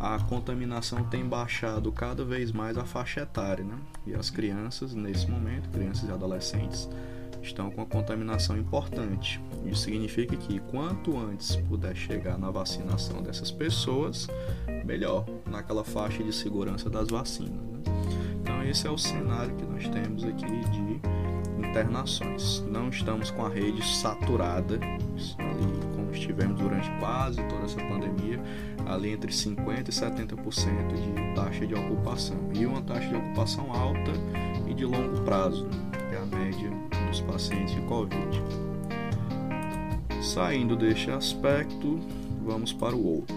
a 0.00 0.18
contaminação 0.18 1.04
tem 1.04 1.24
baixado 1.24 1.92
cada 1.92 2.24
vez 2.24 2.50
mais 2.52 2.78
a 2.78 2.84
faixa 2.84 3.20
etária, 3.20 3.64
né? 3.64 3.76
E 4.06 4.14
as 4.14 4.30
crianças, 4.30 4.94
nesse 4.94 5.28
momento, 5.28 5.68
crianças 5.70 6.08
e 6.08 6.12
adolescentes, 6.12 6.88
estão 7.48 7.70
com 7.70 7.82
a 7.82 7.86
contaminação 7.86 8.56
importante. 8.56 9.40
Isso 9.64 9.82
significa 9.82 10.36
que 10.36 10.60
quanto 10.60 11.18
antes 11.18 11.56
puder 11.56 11.94
chegar 11.96 12.38
na 12.38 12.50
vacinação 12.50 13.22
dessas 13.22 13.50
pessoas, 13.50 14.28
melhor, 14.84 15.24
naquela 15.46 15.84
faixa 15.84 16.22
de 16.22 16.32
segurança 16.32 16.88
das 16.88 17.08
vacinas. 17.08 17.52
Né? 17.52 17.78
Então 18.40 18.62
esse 18.62 18.86
é 18.86 18.90
o 18.90 18.98
cenário 18.98 19.54
que 19.56 19.64
nós 19.64 19.88
temos 19.88 20.24
aqui 20.24 20.46
de 20.46 21.66
internações. 21.66 22.60
Não 22.68 22.88
estamos 22.88 23.30
com 23.30 23.44
a 23.44 23.48
rede 23.48 23.84
saturada, 23.84 24.78
ali 25.38 25.80
com 25.94 26.10
estivemos 26.12 26.60
durante 26.60 26.90
quase 26.98 27.42
toda 27.44 27.64
essa 27.64 27.80
pandemia 27.86 28.40
ali 28.86 29.10
entre 29.10 29.30
50% 29.30 29.88
e 29.88 29.92
70% 29.92 30.94
de 30.94 31.34
taxa 31.34 31.66
de 31.66 31.74
ocupação. 31.74 32.36
E 32.54 32.64
uma 32.64 32.80
taxa 32.82 33.08
de 33.08 33.16
ocupação 33.16 33.70
alta 33.72 34.12
e 34.66 34.74
de 34.74 34.84
longo 34.84 35.20
prazo, 35.22 35.66
que 36.08 36.14
é 36.14 36.18
a 36.18 36.26
média 36.26 36.70
dos 37.08 37.20
pacientes 37.22 37.74
de 37.74 37.80
Covid. 37.82 38.42
Saindo 40.22 40.76
deste 40.76 41.10
aspecto, 41.10 41.98
vamos 42.44 42.72
para 42.72 42.94
o 42.94 43.04
outro. 43.04 43.36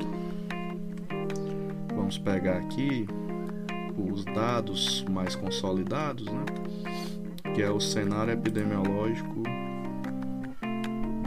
Vamos 1.95 2.17
pegar 2.17 2.57
aqui 2.57 3.07
os 3.97 4.25
dados 4.25 5.05
mais 5.09 5.35
consolidados, 5.35 6.25
né? 6.25 6.45
que 7.53 7.61
é 7.61 7.69
o 7.69 7.79
cenário 7.79 8.33
epidemiológico 8.33 9.43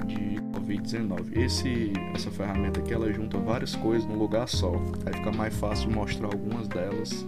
de 0.07 0.41
Covid-19. 0.53 1.37
Esse, 1.37 1.93
essa 2.15 2.31
ferramenta 2.31 2.81
aqui 2.81 2.93
ela 2.93 3.11
junta 3.13 3.39
várias 3.39 3.75
coisas 3.75 4.07
num 4.07 4.19
lugar 4.19 4.49
só. 4.49 4.75
Aí 5.07 5.15
fica 5.15 5.33
mais 5.33 5.55
fácil 5.57 5.91
mostrar 5.91 6.27
algumas 6.27 6.69
delas. 6.69 7.25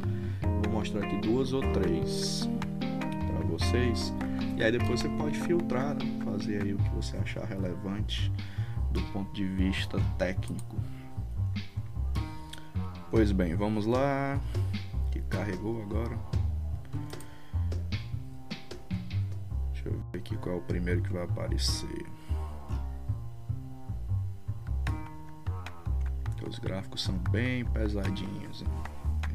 Vou 0.64 0.72
mostrar 0.72 1.04
aqui 1.04 1.16
duas 1.26 1.52
ou 1.52 1.62
três 1.72 2.48
para 2.80 3.46
vocês. 3.46 4.12
E 4.56 4.64
aí 4.64 4.72
depois 4.72 5.00
você 5.00 5.08
pode 5.10 5.38
filtrar, 5.40 5.94
né? 5.94 6.24
fazer 6.24 6.62
aí 6.62 6.72
o 6.72 6.78
que 6.78 6.88
você 6.90 7.16
achar 7.18 7.44
relevante 7.44 8.32
do 8.90 9.02
ponto 9.12 9.30
de 9.34 9.46
vista 9.46 9.98
técnico. 10.16 10.76
Pois 13.10 13.32
bem, 13.32 13.54
vamos 13.54 13.84
lá. 13.84 14.40
Que 15.10 15.20
carregou 15.22 15.82
agora. 15.82 16.18
Deixa 19.72 19.88
eu 19.90 20.02
ver 20.10 20.18
aqui 20.18 20.36
qual 20.38 20.56
é 20.56 20.58
o 20.58 20.62
primeiro 20.62 21.02
que 21.02 21.12
vai 21.12 21.24
aparecer. 21.24 22.06
Os 26.48 26.58
gráficos 26.58 27.02
são 27.02 27.16
bem 27.30 27.64
pesadinhos. 27.64 28.62
Hein? 28.62 28.68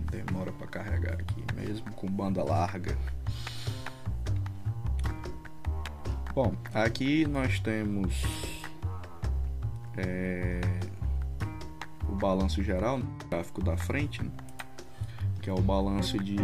Demora 0.10 0.52
para 0.52 0.68
carregar 0.68 1.14
aqui, 1.14 1.44
mesmo 1.56 1.92
com 1.94 2.08
banda 2.08 2.44
larga. 2.44 2.98
Bom, 6.34 6.54
aqui 6.74 7.28
nós 7.28 7.60
temos 7.60 8.24
é, 9.98 10.62
o 12.08 12.16
balanço 12.16 12.64
geral, 12.64 13.00
no 13.00 13.06
gráfico 13.30 13.62
da 13.62 13.76
frente, 13.76 14.24
né? 14.24 14.32
que 15.42 15.50
é 15.50 15.54
o 15.54 15.60
balanço 15.60 16.18
de 16.18 16.38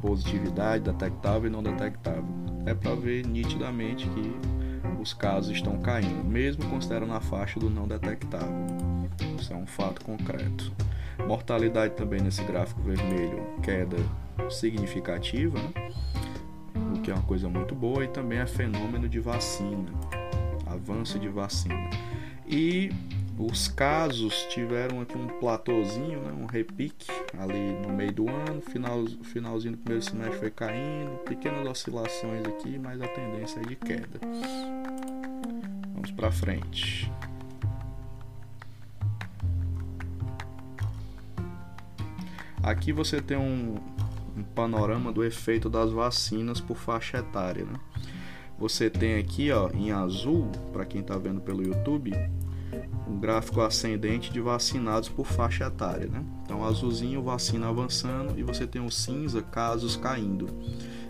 positividade 0.00 0.84
detectável 0.84 1.50
e 1.50 1.52
não 1.52 1.62
detectável. 1.62 2.24
É 2.64 2.72
para 2.72 2.94
ver 2.94 3.26
nitidamente 3.26 4.08
que 4.08 4.32
os 4.98 5.12
casos 5.12 5.52
estão 5.52 5.78
caindo, 5.82 6.24
mesmo 6.24 6.64
considerando 6.70 7.12
a 7.12 7.20
faixa 7.20 7.60
do 7.60 7.68
não 7.68 7.86
detectável. 7.86 8.66
Isso 9.38 9.52
é 9.52 9.56
um 9.56 9.66
fato 9.66 10.02
concreto. 10.02 10.72
Mortalidade 11.26 11.96
também 11.96 12.22
nesse 12.22 12.42
gráfico 12.44 12.80
vermelho, 12.80 13.46
queda 13.62 13.98
significativa. 14.48 15.58
Né? 15.58 16.09
Que 17.10 17.12
é 17.12 17.14
uma 17.16 17.24
coisa 17.24 17.48
muito 17.48 17.74
boa, 17.74 18.04
e 18.04 18.08
também 18.08 18.38
é 18.38 18.46
fenômeno 18.46 19.08
de 19.08 19.18
vacina, 19.18 19.90
avanço 20.64 21.18
de 21.18 21.28
vacina. 21.28 21.90
E 22.46 22.90
os 23.36 23.66
casos 23.66 24.46
tiveram 24.50 25.00
aqui 25.00 25.18
um 25.18 25.26
platôzinho, 25.26 26.20
né, 26.20 26.32
um 26.32 26.46
repique 26.46 27.10
ali 27.36 27.72
no 27.84 27.92
meio 27.92 28.12
do 28.12 28.28
ano, 28.28 28.60
final, 28.60 29.04
finalzinho 29.24 29.72
do 29.72 29.78
primeiro 29.78 30.04
semestre 30.04 30.38
foi 30.38 30.50
caindo, 30.52 31.18
pequenas 31.24 31.66
oscilações 31.66 32.46
aqui, 32.46 32.78
mas 32.78 33.00
a 33.02 33.08
tendência 33.08 33.58
é 33.58 33.64
de 33.64 33.74
queda. 33.74 34.20
Vamos 35.92 36.12
para 36.12 36.30
frente. 36.30 37.10
Aqui 42.62 42.92
você 42.92 43.20
tem 43.20 43.36
um, 43.36 43.76
um 44.40 44.42
panorama 44.42 45.12
do 45.12 45.22
efeito 45.22 45.68
das 45.68 45.90
vacinas 45.90 46.60
por 46.60 46.76
faixa 46.76 47.18
etária. 47.18 47.64
Né? 47.64 47.78
Você 48.58 48.90
tem 48.90 49.18
aqui 49.18 49.50
ó, 49.52 49.70
em 49.70 49.92
azul, 49.92 50.50
para 50.72 50.84
quem 50.84 51.00
está 51.00 51.16
vendo 51.16 51.40
pelo 51.40 51.62
YouTube, 51.62 52.12
um 53.06 53.18
gráfico 53.18 53.60
ascendente 53.60 54.32
de 54.32 54.40
vacinados 54.40 55.08
por 55.08 55.26
faixa 55.26 55.66
etária. 55.66 56.06
Né? 56.06 56.24
Então, 56.42 56.64
azulzinho, 56.64 57.22
vacina 57.22 57.68
avançando 57.68 58.38
e 58.38 58.42
você 58.42 58.66
tem 58.66 58.84
o 58.84 58.90
cinza, 58.90 59.42
casos 59.42 59.96
caindo. 59.96 60.46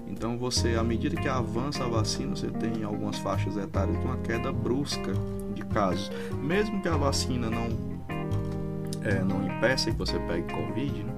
Então, 0.07 0.37
você, 0.37 0.75
à 0.75 0.83
medida 0.83 1.15
que 1.15 1.29
avança 1.29 1.85
a 1.85 1.89
vacina, 1.89 2.35
você 2.35 2.49
tem 2.49 2.83
algumas 2.83 3.19
faixas 3.19 3.57
etárias 3.57 3.97
uma 4.05 4.17
queda 4.19 4.53
brusca 4.53 5.13
de 5.55 5.65
casos. 5.67 6.11
Mesmo 6.43 6.83
que 6.83 6.89
a 6.89 6.97
vacina 6.97 7.49
não, 7.49 7.69
é, 9.03 9.23
não 9.23 9.47
impeça 9.47 9.91
que 9.91 9.97
você 9.97 10.19
pegue 10.21 10.53
Covid, 10.53 11.05
né? 11.05 11.10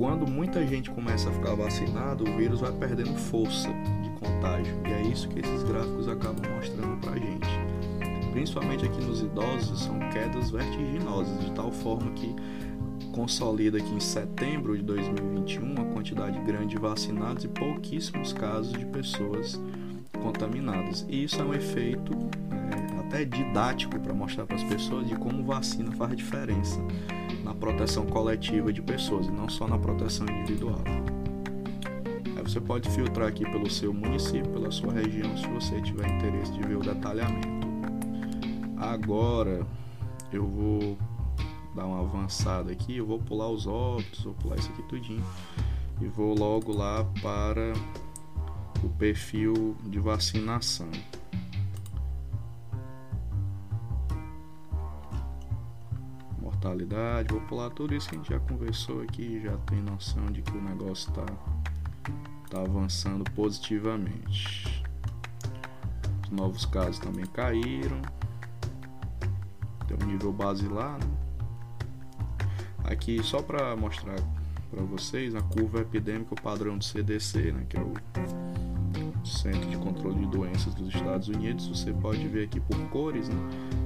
Quando 0.00 0.26
muita 0.26 0.66
gente 0.66 0.90
começa 0.90 1.28
a 1.28 1.32
ficar 1.32 1.54
vacinado, 1.54 2.24
o 2.24 2.34
vírus 2.38 2.60
vai 2.60 2.72
perdendo 2.72 3.14
força 3.18 3.68
de 4.02 4.08
contágio. 4.18 4.74
E 4.86 4.92
é 4.94 5.02
isso 5.02 5.28
que 5.28 5.40
esses 5.40 5.62
gráficos 5.62 6.08
acabam 6.08 6.50
mostrando 6.54 6.98
pra 7.02 7.12
gente. 7.18 7.46
Principalmente 8.32 8.86
aqui 8.86 8.98
nos 9.04 9.20
idosos, 9.20 9.82
são 9.82 9.98
quedas 10.08 10.50
vertiginosas, 10.50 11.44
de 11.44 11.52
tal 11.52 11.70
forma 11.70 12.12
que 12.12 12.34
consolida 13.12 13.76
aqui 13.76 13.92
em 13.92 14.00
setembro 14.00 14.74
de 14.74 14.82
2021 14.84 15.70
uma 15.70 15.84
quantidade 15.84 16.38
grande 16.46 16.68
de 16.68 16.78
vacinados 16.78 17.44
e 17.44 17.48
pouquíssimos 17.48 18.32
casos 18.32 18.72
de 18.72 18.86
pessoas 18.86 19.60
contaminadas. 20.22 21.04
E 21.10 21.24
isso 21.24 21.38
é 21.42 21.44
um 21.44 21.52
efeito 21.52 22.14
é, 22.50 23.00
até 23.00 23.26
didático 23.26 24.00
para 24.00 24.14
mostrar 24.14 24.46
para 24.46 24.56
as 24.56 24.64
pessoas 24.64 25.06
de 25.06 25.14
como 25.16 25.44
vacina 25.44 25.92
faz 25.92 26.16
diferença 26.16 26.80
na 27.50 27.54
proteção 27.56 28.06
coletiva 28.06 28.72
de 28.72 28.80
pessoas 28.80 29.26
e 29.26 29.30
não 29.32 29.48
só 29.48 29.66
na 29.66 29.76
proteção 29.76 30.24
individual. 30.28 30.80
Aí 32.36 32.42
você 32.44 32.60
pode 32.60 32.88
filtrar 32.90 33.26
aqui 33.26 33.44
pelo 33.50 33.68
seu 33.68 33.92
município, 33.92 34.48
pela 34.52 34.70
sua 34.70 34.92
região, 34.92 35.36
se 35.36 35.48
você 35.48 35.80
tiver 35.80 36.08
interesse 36.08 36.52
de 36.52 36.60
ver 36.60 36.76
o 36.76 36.80
detalhamento. 36.80 37.48
Agora 38.76 39.66
eu 40.32 40.46
vou 40.46 40.96
dar 41.74 41.86
uma 41.86 42.00
avançada 42.00 42.70
aqui, 42.70 42.98
eu 42.98 43.06
vou 43.06 43.18
pular 43.18 43.48
os 43.48 43.66
óbitos, 43.66 44.22
vou 44.22 44.34
pular 44.34 44.56
isso 44.56 44.70
aqui 44.70 44.82
tudinho 44.84 45.24
e 46.00 46.06
vou 46.06 46.38
logo 46.38 46.72
lá 46.72 47.04
para 47.20 47.72
o 48.84 48.88
perfil 48.90 49.76
de 49.82 49.98
vacinação. 49.98 50.88
Mortalidade, 56.70 57.32
vou 57.32 57.40
pular 57.42 57.70
tudo 57.70 57.94
isso 57.94 58.08
que 58.08 58.14
a 58.14 58.18
gente 58.18 58.30
já 58.30 58.40
conversou 58.40 59.02
aqui, 59.02 59.40
já 59.42 59.56
tem 59.58 59.82
noção 59.82 60.26
de 60.26 60.42
que 60.42 60.56
o 60.56 60.62
negócio 60.62 61.10
está 61.10 61.26
tá 62.48 62.60
avançando 62.60 63.28
positivamente. 63.32 64.84
Os 66.24 66.30
novos 66.30 66.64
casos 66.64 66.98
também 66.98 67.26
caíram. 67.26 68.00
Tem 69.86 69.96
um 70.02 70.10
nível 70.10 70.32
basilar, 70.32 70.98
né? 70.98 71.10
Aqui 72.84 73.22
só 73.22 73.42
para 73.42 73.76
mostrar 73.76 74.16
para 74.70 74.82
vocês 74.82 75.34
a 75.34 75.42
curva 75.42 75.80
epidêmica 75.80 76.34
o 76.34 76.40
padrão 76.40 76.78
do 76.78 76.84
CDC, 76.84 77.52
né, 77.52 77.66
que 77.68 77.76
é 77.76 77.80
o 77.80 77.92
Centro 79.30 79.68
de 79.68 79.76
Controle 79.76 80.20
de 80.20 80.26
Doenças 80.26 80.74
dos 80.74 80.94
Estados 80.94 81.28
Unidos. 81.28 81.66
Você 81.68 81.92
pode 81.92 82.26
ver 82.28 82.44
aqui 82.44 82.60
por 82.60 82.78
cores, 82.88 83.28
né? 83.28 83.36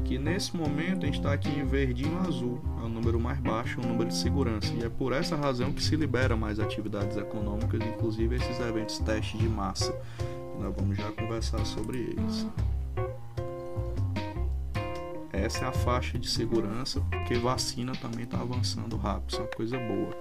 que 0.05 0.19
nesse 0.19 0.57
momento 0.57 1.05
a 1.05 1.07
gente 1.07 1.19
está 1.19 1.33
aqui 1.33 1.49
em 1.49 1.65
verdinho 1.65 2.19
azul, 2.21 2.61
é 2.81 2.85
o 2.85 2.89
número 2.89 3.19
mais 3.19 3.39
baixo, 3.39 3.81
o 3.81 3.87
número 3.87 4.09
de 4.09 4.17
segurança. 4.17 4.73
E 4.75 4.85
é 4.85 4.89
por 4.89 5.13
essa 5.13 5.37
razão 5.37 5.73
que 5.73 5.83
se 5.83 5.97
libera 5.97 6.37
mais 6.37 6.61
atividades 6.61 7.17
econômicas, 7.17 7.81
inclusive 7.81 8.37
esses 8.37 8.61
eventos 8.61 8.99
teste 8.99 9.39
de 9.39 9.49
massa. 9.49 9.95
Nós 10.61 10.75
vamos 10.77 10.97
já 10.97 11.11
conversar 11.13 11.65
sobre 11.65 11.99
eles. 11.99 12.47
Essa 15.33 15.65
é 15.65 15.69
a 15.69 15.73
faixa 15.73 16.19
de 16.19 16.29
segurança, 16.29 17.01
porque 17.11 17.35
vacina 17.35 17.93
também 18.01 18.25
está 18.25 18.41
avançando 18.41 18.97
rápido, 18.97 19.31
isso 19.31 19.41
é 19.41 19.43
uma 19.43 19.51
coisa 19.51 19.79
boa. 19.79 20.17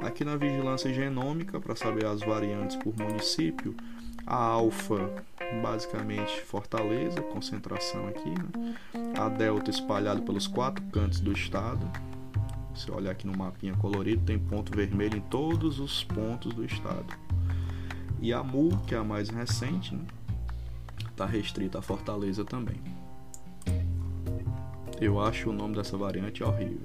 Aqui 0.00 0.24
na 0.24 0.36
vigilância 0.36 0.92
genômica, 0.92 1.60
para 1.60 1.76
saber 1.76 2.06
as 2.06 2.20
variantes 2.20 2.76
por 2.76 2.96
município, 2.96 3.76
a 4.26 4.36
alfa 4.36 5.24
basicamente 5.62 6.40
Fortaleza, 6.42 7.20
concentração 7.20 8.08
aqui, 8.08 8.30
né? 8.30 8.74
a 9.18 9.28
delta 9.28 9.70
espalhada 9.70 10.20
pelos 10.22 10.46
quatro 10.46 10.82
cantos 10.86 11.20
do 11.20 11.32
estado. 11.32 11.86
Se 12.74 12.90
olhar 12.90 13.12
aqui 13.12 13.26
no 13.26 13.36
mapinha 13.36 13.74
colorido, 13.74 14.24
tem 14.24 14.38
ponto 14.38 14.74
vermelho 14.74 15.16
em 15.16 15.20
todos 15.20 15.78
os 15.78 16.02
pontos 16.02 16.52
do 16.54 16.64
estado. 16.64 17.06
E 18.20 18.32
a 18.32 18.42
Mu, 18.42 18.76
que 18.86 18.94
é 18.94 18.98
a 18.98 19.04
mais 19.04 19.28
recente, 19.28 19.96
está 21.10 21.26
né? 21.26 21.32
restrita 21.32 21.78
a 21.78 21.82
Fortaleza 21.82 22.44
também. 22.44 22.80
Eu 25.00 25.20
acho 25.20 25.50
o 25.50 25.52
nome 25.52 25.76
dessa 25.76 25.96
variante 25.96 26.42
horrível. 26.42 26.80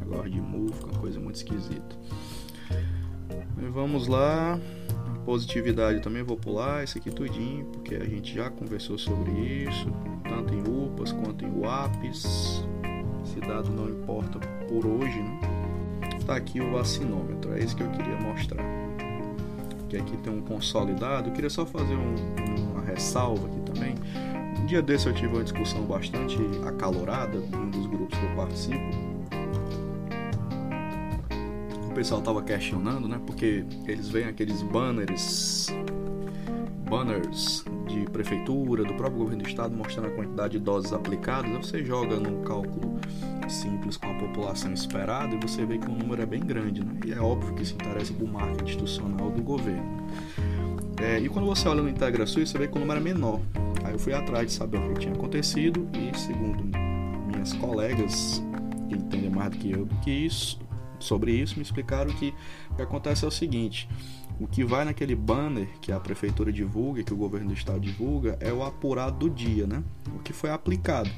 Agora 0.00 0.28
de 0.28 0.40
Mu 0.40 0.72
fica 0.72 0.86
uma 0.86 0.98
coisa 0.98 1.18
muito 1.18 1.36
esquisita. 1.36 1.96
vamos 3.72 4.06
lá 4.06 4.58
Positividade 5.24 6.00
também 6.00 6.22
vou 6.22 6.36
pular 6.36 6.82
esse 6.82 6.98
aqui 6.98 7.10
tudinho, 7.10 7.64
porque 7.66 7.94
a 7.94 8.04
gente 8.04 8.34
já 8.34 8.50
conversou 8.50 8.98
sobre 8.98 9.30
isso, 9.30 9.86
tanto 10.24 10.52
em 10.52 10.60
UPAs 10.60 11.12
quanto 11.12 11.44
em 11.44 11.60
UAPs. 11.60 12.64
Esse 13.24 13.40
dado 13.40 13.70
não 13.70 13.88
importa 13.88 14.40
por 14.68 14.84
hoje, 14.84 15.22
né? 15.22 15.40
Tá 16.26 16.36
aqui 16.36 16.60
o 16.60 16.72
vacinômetro, 16.72 17.54
é 17.54 17.60
isso 17.60 17.76
que 17.76 17.84
eu 17.84 17.90
queria 17.90 18.16
mostrar. 18.16 18.64
Que 19.88 19.96
aqui 19.96 20.16
tem 20.16 20.32
um 20.32 20.40
consolidado. 20.40 21.28
Eu 21.28 21.32
queria 21.32 21.50
só 21.50 21.64
fazer 21.64 21.94
um, 21.94 22.70
uma 22.72 22.82
ressalva 22.82 23.46
aqui 23.46 23.60
também. 23.60 23.94
Um 24.60 24.66
dia 24.66 24.82
desse 24.82 25.06
eu 25.06 25.14
tive 25.14 25.34
uma 25.34 25.44
discussão 25.44 25.82
bastante 25.82 26.36
acalorada 26.66 27.36
em 27.36 27.56
um 27.56 27.70
dos 27.70 27.86
grupos 27.86 28.18
que 28.18 28.24
eu 28.24 28.34
participo 28.34 29.01
pessoal 31.92 32.20
estava 32.20 32.42
questionando, 32.42 33.08
né? 33.08 33.20
Porque 33.26 33.64
eles 33.86 34.08
veem 34.08 34.26
aqueles 34.26 34.62
banners, 34.62 35.68
banners 36.88 37.64
de 37.86 38.04
prefeitura, 38.10 38.84
do 38.84 38.94
próprio 38.94 39.18
governo 39.18 39.42
do 39.42 39.48
estado 39.48 39.74
mostrando 39.76 40.08
a 40.08 40.10
quantidade 40.10 40.58
de 40.58 40.58
doses 40.58 40.92
aplicadas. 40.92 41.66
Você 41.66 41.84
joga 41.84 42.16
num 42.16 42.42
cálculo 42.42 43.00
simples 43.48 43.96
com 43.96 44.10
a 44.10 44.14
população 44.14 44.72
esperada 44.72 45.34
e 45.34 45.38
você 45.38 45.64
vê 45.66 45.78
que 45.78 45.86
o 45.86 45.92
número 45.92 46.22
é 46.22 46.26
bem 46.26 46.40
grande, 46.40 46.84
né? 46.84 46.92
E 47.06 47.12
é 47.12 47.20
óbvio 47.20 47.54
que 47.54 47.62
isso 47.62 47.74
interessa 47.74 48.12
para 48.12 48.24
o 48.24 48.28
marketing 48.28 48.64
institucional 48.64 49.30
do 49.30 49.42
governo. 49.42 50.06
É, 51.00 51.18
e 51.18 51.28
quando 51.28 51.46
você 51.46 51.68
olha 51.68 51.82
no 51.82 51.88
Integra 51.88 52.26
Sul, 52.26 52.46
você 52.46 52.56
vê 52.56 52.68
que 52.68 52.76
o 52.76 52.80
número 52.80 53.00
é 53.00 53.02
menor. 53.02 53.40
Aí 53.84 53.92
eu 53.92 53.98
fui 53.98 54.14
atrás 54.14 54.46
de 54.46 54.52
saber 54.52 54.78
o 54.78 54.94
que 54.94 55.00
tinha 55.00 55.14
acontecido 55.14 55.86
e, 55.92 56.16
segundo 56.16 56.62
minhas 57.26 57.52
colegas 57.54 58.42
que 58.88 58.94
entendem 58.94 59.30
mais 59.30 59.50
do 59.50 59.56
que 59.56 59.72
eu 59.72 59.84
do 59.84 59.94
que 59.96 60.10
isso, 60.10 60.60
sobre 61.02 61.32
isso, 61.32 61.56
me 61.56 61.62
explicaram 61.62 62.12
que 62.12 62.34
o 62.70 62.74
que 62.76 62.82
acontece 62.82 63.24
é 63.24 63.28
o 63.28 63.30
seguinte: 63.30 63.88
o 64.40 64.46
que 64.46 64.64
vai 64.64 64.84
naquele 64.84 65.14
banner 65.14 65.68
que 65.80 65.92
a 65.92 66.00
prefeitura 66.00 66.52
divulga, 66.52 67.02
que 67.02 67.12
o 67.12 67.16
governo 67.16 67.48
do 67.48 67.54
estado 67.54 67.80
divulga, 67.80 68.36
é 68.40 68.52
o 68.52 68.62
apurado 68.62 69.18
do 69.18 69.30
dia, 69.30 69.66
né? 69.66 69.82
O 70.14 70.18
que 70.18 70.32
foi 70.32 70.50
aplicado. 70.50 71.10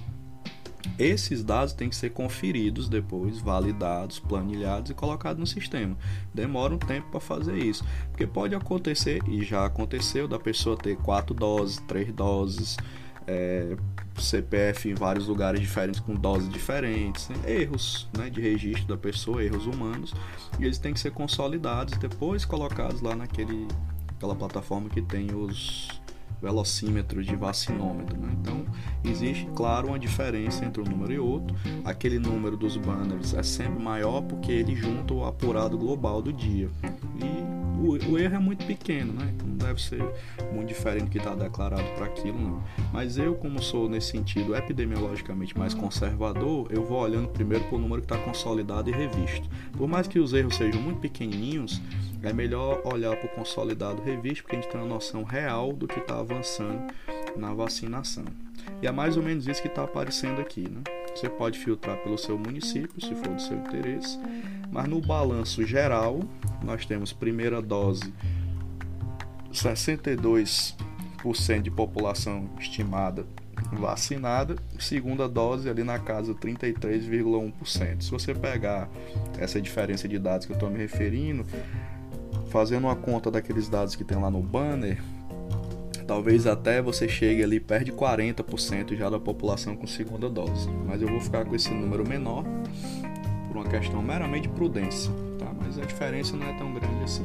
Esses 0.99 1.43
dados 1.43 1.73
têm 1.73 1.89
que 1.89 1.97
ser 1.97 2.11
conferidos 2.11 2.89
depois, 2.89 3.39
validados, 3.39 4.19
planilhados 4.19 4.91
e 4.91 4.95
colocados 4.95 5.41
no 5.41 5.47
sistema. 5.47 5.97
Demora 6.33 6.75
um 6.75 6.79
tempo 6.79 7.09
para 7.11 7.21
fazer 7.21 7.57
isso, 7.57 7.85
porque 8.11 8.27
pode 8.27 8.55
acontecer 8.55 9.23
e 9.27 9.43
já 9.43 9.65
aconteceu 9.65 10.29
da 10.29 10.39
pessoa 10.39 10.77
ter 10.77 10.97
quatro 10.99 11.35
doses, 11.35 11.79
três 11.89 12.13
doses, 12.13 12.77
é, 13.27 13.77
CPF 14.17 14.89
em 14.89 14.95
vários 14.95 15.27
lugares 15.27 15.61
diferentes 15.61 16.01
com 16.01 16.15
doses 16.15 16.49
diferentes, 16.49 17.29
né? 17.29 17.37
erros 17.47 18.09
né, 18.17 18.31
de 18.31 18.41
registro 18.41 18.87
da 18.87 18.97
pessoa, 18.97 19.43
erros 19.43 19.67
humanos, 19.67 20.15
e 20.59 20.65
eles 20.65 20.79
têm 20.79 20.93
que 20.93 21.01
ser 21.01 21.11
consolidados 21.11 21.95
e 21.95 21.99
depois 21.99 22.45
colocados 22.45 23.01
lá 23.01 23.15
naquele 23.15 23.67
aquela 24.17 24.35
plataforma 24.35 24.89
que 24.89 25.03
tem 25.03 25.35
os 25.35 25.89
velocímetros 26.41 27.27
de 27.27 27.35
vacinômetro. 27.35 28.17
Né? 28.19 28.29
Então, 28.41 28.65
existe, 29.03 29.49
claro, 29.55 29.89
uma 29.89 29.99
diferença 29.99 30.65
entre 30.65 30.83
um 30.83 30.85
número 30.85 31.13
e 31.13 31.19
outro. 31.19 31.57
Aquele 31.85 32.19
número 32.19 32.57
dos 32.57 32.77
banners 32.77 33.35
é 33.35 33.43
sempre 33.43 33.83
maior 33.83 34.23
porque 34.23 34.53
ele 34.53 34.75
junta 34.75 35.15
o 35.15 35.25
apurado 35.25 35.79
global 35.79 36.21
do 36.21 36.33
dia. 36.33 36.69
E 37.17 37.81
o, 37.81 38.13
o, 38.13 38.19
erro 38.19 38.37
é 38.37 38.39
muito 38.39 38.67
pequeno, 38.67 39.13
né? 39.15 39.35
Deve 39.65 39.81
ser 39.81 40.03
muito 40.53 40.69
diferente 40.69 41.05
do 41.05 41.11
que 41.11 41.19
está 41.19 41.35
declarado 41.35 41.89
para 41.97 42.05
aquilo, 42.05 42.39
não. 42.39 42.63
Mas 42.93 43.17
eu, 43.17 43.35
como 43.35 43.63
sou 43.63 43.89
nesse 43.89 44.11
sentido 44.11 44.55
epidemiologicamente 44.55 45.59
mais 45.59 45.73
conservador, 45.73 46.69
eu 46.71 46.85
vou 46.85 47.01
olhando 47.01 47.29
primeiro 47.29 47.65
para 47.65 47.77
o 47.77 47.79
número 47.79 48.03
que 48.03 48.13
está 48.13 48.23
consolidado 48.23 48.91
e 48.91 48.93
revisto. 48.93 49.49
Por 49.73 49.89
mais 49.89 50.07
que 50.07 50.19
os 50.19 50.35
erros 50.35 50.57
sejam 50.57 50.83
muito 50.83 51.01
pequenininhos, 51.01 51.81
é 52.23 52.33
melhor 52.33 52.83
olhar 52.85 53.17
para 53.17 53.27
o 53.27 53.35
consolidado 53.35 54.03
revisto, 54.03 54.43
porque 54.43 54.57
a 54.57 54.61
gente 54.61 54.71
tem 54.71 54.81
uma 54.81 54.87
noção 54.87 55.23
real 55.23 55.73
do 55.73 55.89
que 55.89 55.99
está 55.99 56.19
avançando 56.19 56.93
na 57.37 57.55
vacinação. 57.55 58.25
E 58.83 58.87
é 58.87 58.93
mais 58.93 59.17
ou 59.17 59.23
menos 59.23 59.47
isso 59.49 59.63
que 59.63 59.69
está 59.69 59.85
aparecendo 59.85 60.41
aqui, 60.41 60.69
né? 60.69 60.83
Você 61.15 61.29
pode 61.29 61.59
filtrar 61.59 61.97
pelo 61.99 62.19
seu 62.19 62.39
município, 62.39 63.01
se 63.01 63.15
for 63.15 63.29
do 63.29 63.41
seu 63.41 63.57
interesse, 63.57 64.19
mas 64.71 64.87
no 64.89 65.01
balanço 65.01 65.65
geral, 65.65 66.21
nós 66.63 66.85
temos 66.85 67.13
primeira 67.13 67.63
dose 67.63 68.13
62% 69.55 71.63
de 71.63 71.71
população 71.71 72.51
estimada 72.59 73.25
vacinada, 73.73 74.57
segunda 74.79 75.29
dose 75.29 75.69
ali 75.69 75.85
na 75.85 75.99
casa 75.99 76.35
33,1%. 76.35 78.03
Se 78.03 78.11
você 78.11 78.35
pegar 78.35 78.89
essa 79.39 79.61
diferença 79.61 80.09
de 80.09 80.19
dados 80.19 80.47
que 80.47 80.53
eu 80.53 80.55
estou 80.55 80.71
me 80.71 80.79
referindo, 80.79 81.45
fazendo 82.51 82.85
uma 82.85 82.97
conta 82.97 83.31
daqueles 83.31 83.69
dados 83.69 83.97
que 83.97 84.05
tem 84.05 84.19
lá 84.19 84.31
no 84.31 84.43
banner, 84.43 85.03
talvez 86.07 86.47
até 86.47 86.83
você 86.83 87.09
chegue 87.09 87.43
ali 87.43 87.59
perto 87.59 87.87
de 87.87 87.93
40% 87.93 88.97
já 88.97 89.09
da 89.09 89.19
população 89.19 89.77
com 89.77 89.87
segunda 89.87 90.29
dose. 90.29 90.69
Mas 90.87 91.03
eu 91.03 91.09
vou 91.09 91.21
ficar 91.21 91.45
com 91.45 91.55
esse 91.55 91.71
número 91.71 92.07
menor 92.07 92.45
por 93.49 93.57
uma 93.57 93.67
questão 93.67 94.03
meramente 94.03 94.49
de 94.49 94.55
prudência, 94.55 95.13
tá? 95.39 95.53
Mas 95.61 95.79
a 95.79 95.83
diferença 95.83 96.37
não 96.37 96.47
é 96.47 96.53
tão 96.55 96.73
grande 96.75 97.05
assim. 97.05 97.25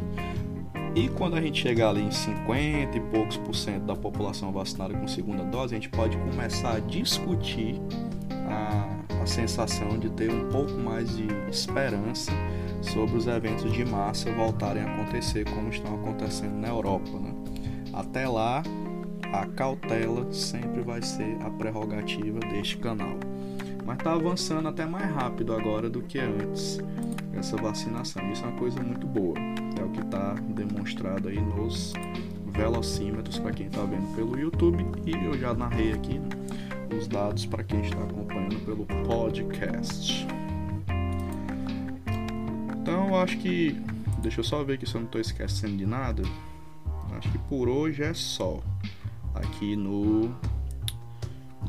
E 0.95 1.08
quando 1.10 1.36
a 1.36 1.41
gente 1.41 1.62
chegar 1.62 1.89
ali 1.89 2.02
em 2.02 2.12
50 2.12 2.97
e 2.97 3.02
poucos 3.12 3.38
por 3.38 3.56
cento 3.56 3.86
da 3.86 3.95
população 3.95 4.52
vacinada 4.52 4.93
com 4.93 5.08
segunda 5.08 5.43
dose, 5.43 5.75
a 5.75 5.78
gente 5.78 5.89
pode 5.89 6.17
começar 6.17 6.75
a 6.75 6.80
discutir 6.80 7.80
a, 8.49 9.21
a 9.21 9.25
sensação 9.25 9.97
de 9.99 10.10
ter 10.10 10.32
um 10.32 10.49
pouco 10.49 10.73
mais 10.73 11.15
de 11.15 11.28
esperança 11.49 12.32
sobre 12.82 13.17
os 13.17 13.28
eventos 13.28 13.71
de 13.71 13.86
massa 13.86 14.32
voltarem 14.32 14.84
a 14.84 14.93
acontecer 14.93 15.45
como 15.45 15.69
estão 15.69 15.95
acontecendo 15.95 16.56
na 16.56 16.69
Europa. 16.69 17.12
Né? 17.12 17.34
Até 17.93 18.28
lá, 18.28 18.63
a 19.32 19.45
cautela 19.45 20.32
sempre 20.32 20.82
vai 20.82 21.02
ser 21.02 21.38
a 21.41 21.49
prerrogativa 21.52 22.39
deste 22.39 22.78
canal. 22.78 23.15
Mas 23.86 23.97
está 23.97 24.13
avançando 24.13 24.67
até 24.67 24.86
mais 24.86 25.12
rápido 25.13 25.54
agora 25.54 25.89
do 25.89 26.02
que 26.02 26.19
antes 26.19 26.80
essa 27.34 27.58
vacinação. 27.58 28.32
Isso 28.32 28.43
é 28.43 28.47
uma 28.47 28.58
coisa 28.58 28.82
muito 28.82 29.06
boa. 29.06 29.36
É 29.80 29.84
o 29.84 29.89
que 29.89 30.02
está 30.02 30.34
demonstrado 30.34 31.30
aí 31.30 31.39
nos 31.39 31.94
velocímetros 32.48 33.39
para 33.39 33.54
quem 33.54 33.68
está 33.68 33.82
vendo 33.84 34.13
pelo 34.15 34.38
YouTube 34.38 34.86
e 35.06 35.12
eu 35.26 35.38
já 35.38 35.54
narrei 35.54 35.94
aqui 35.94 36.20
né, 36.20 36.28
os 36.98 37.08
dados 37.08 37.46
para 37.46 37.63
quem 37.63 37.82
está 37.82 37.98
acompanhando 37.98 38.60
pelo 38.65 38.86
podcast. 39.06 40.28
Então 42.82 43.18
acho 43.18 43.38
que 43.38 43.72
deixa 44.22 44.42
eu 44.42 44.44
só 44.44 44.63
ver 44.63 44.74
aqui 44.74 44.86
se 44.86 44.96
eu 44.96 45.00
não 45.00 45.06
estou 45.06 45.22
esquecendo 45.22 45.78
de 45.78 45.86
nada. 45.86 46.24
Acho 47.18 47.32
que 47.32 47.38
por 47.38 47.70
hoje 47.70 48.04
é 48.04 48.13
só 48.13 48.62
aqui 49.34 49.76
no 49.76 50.36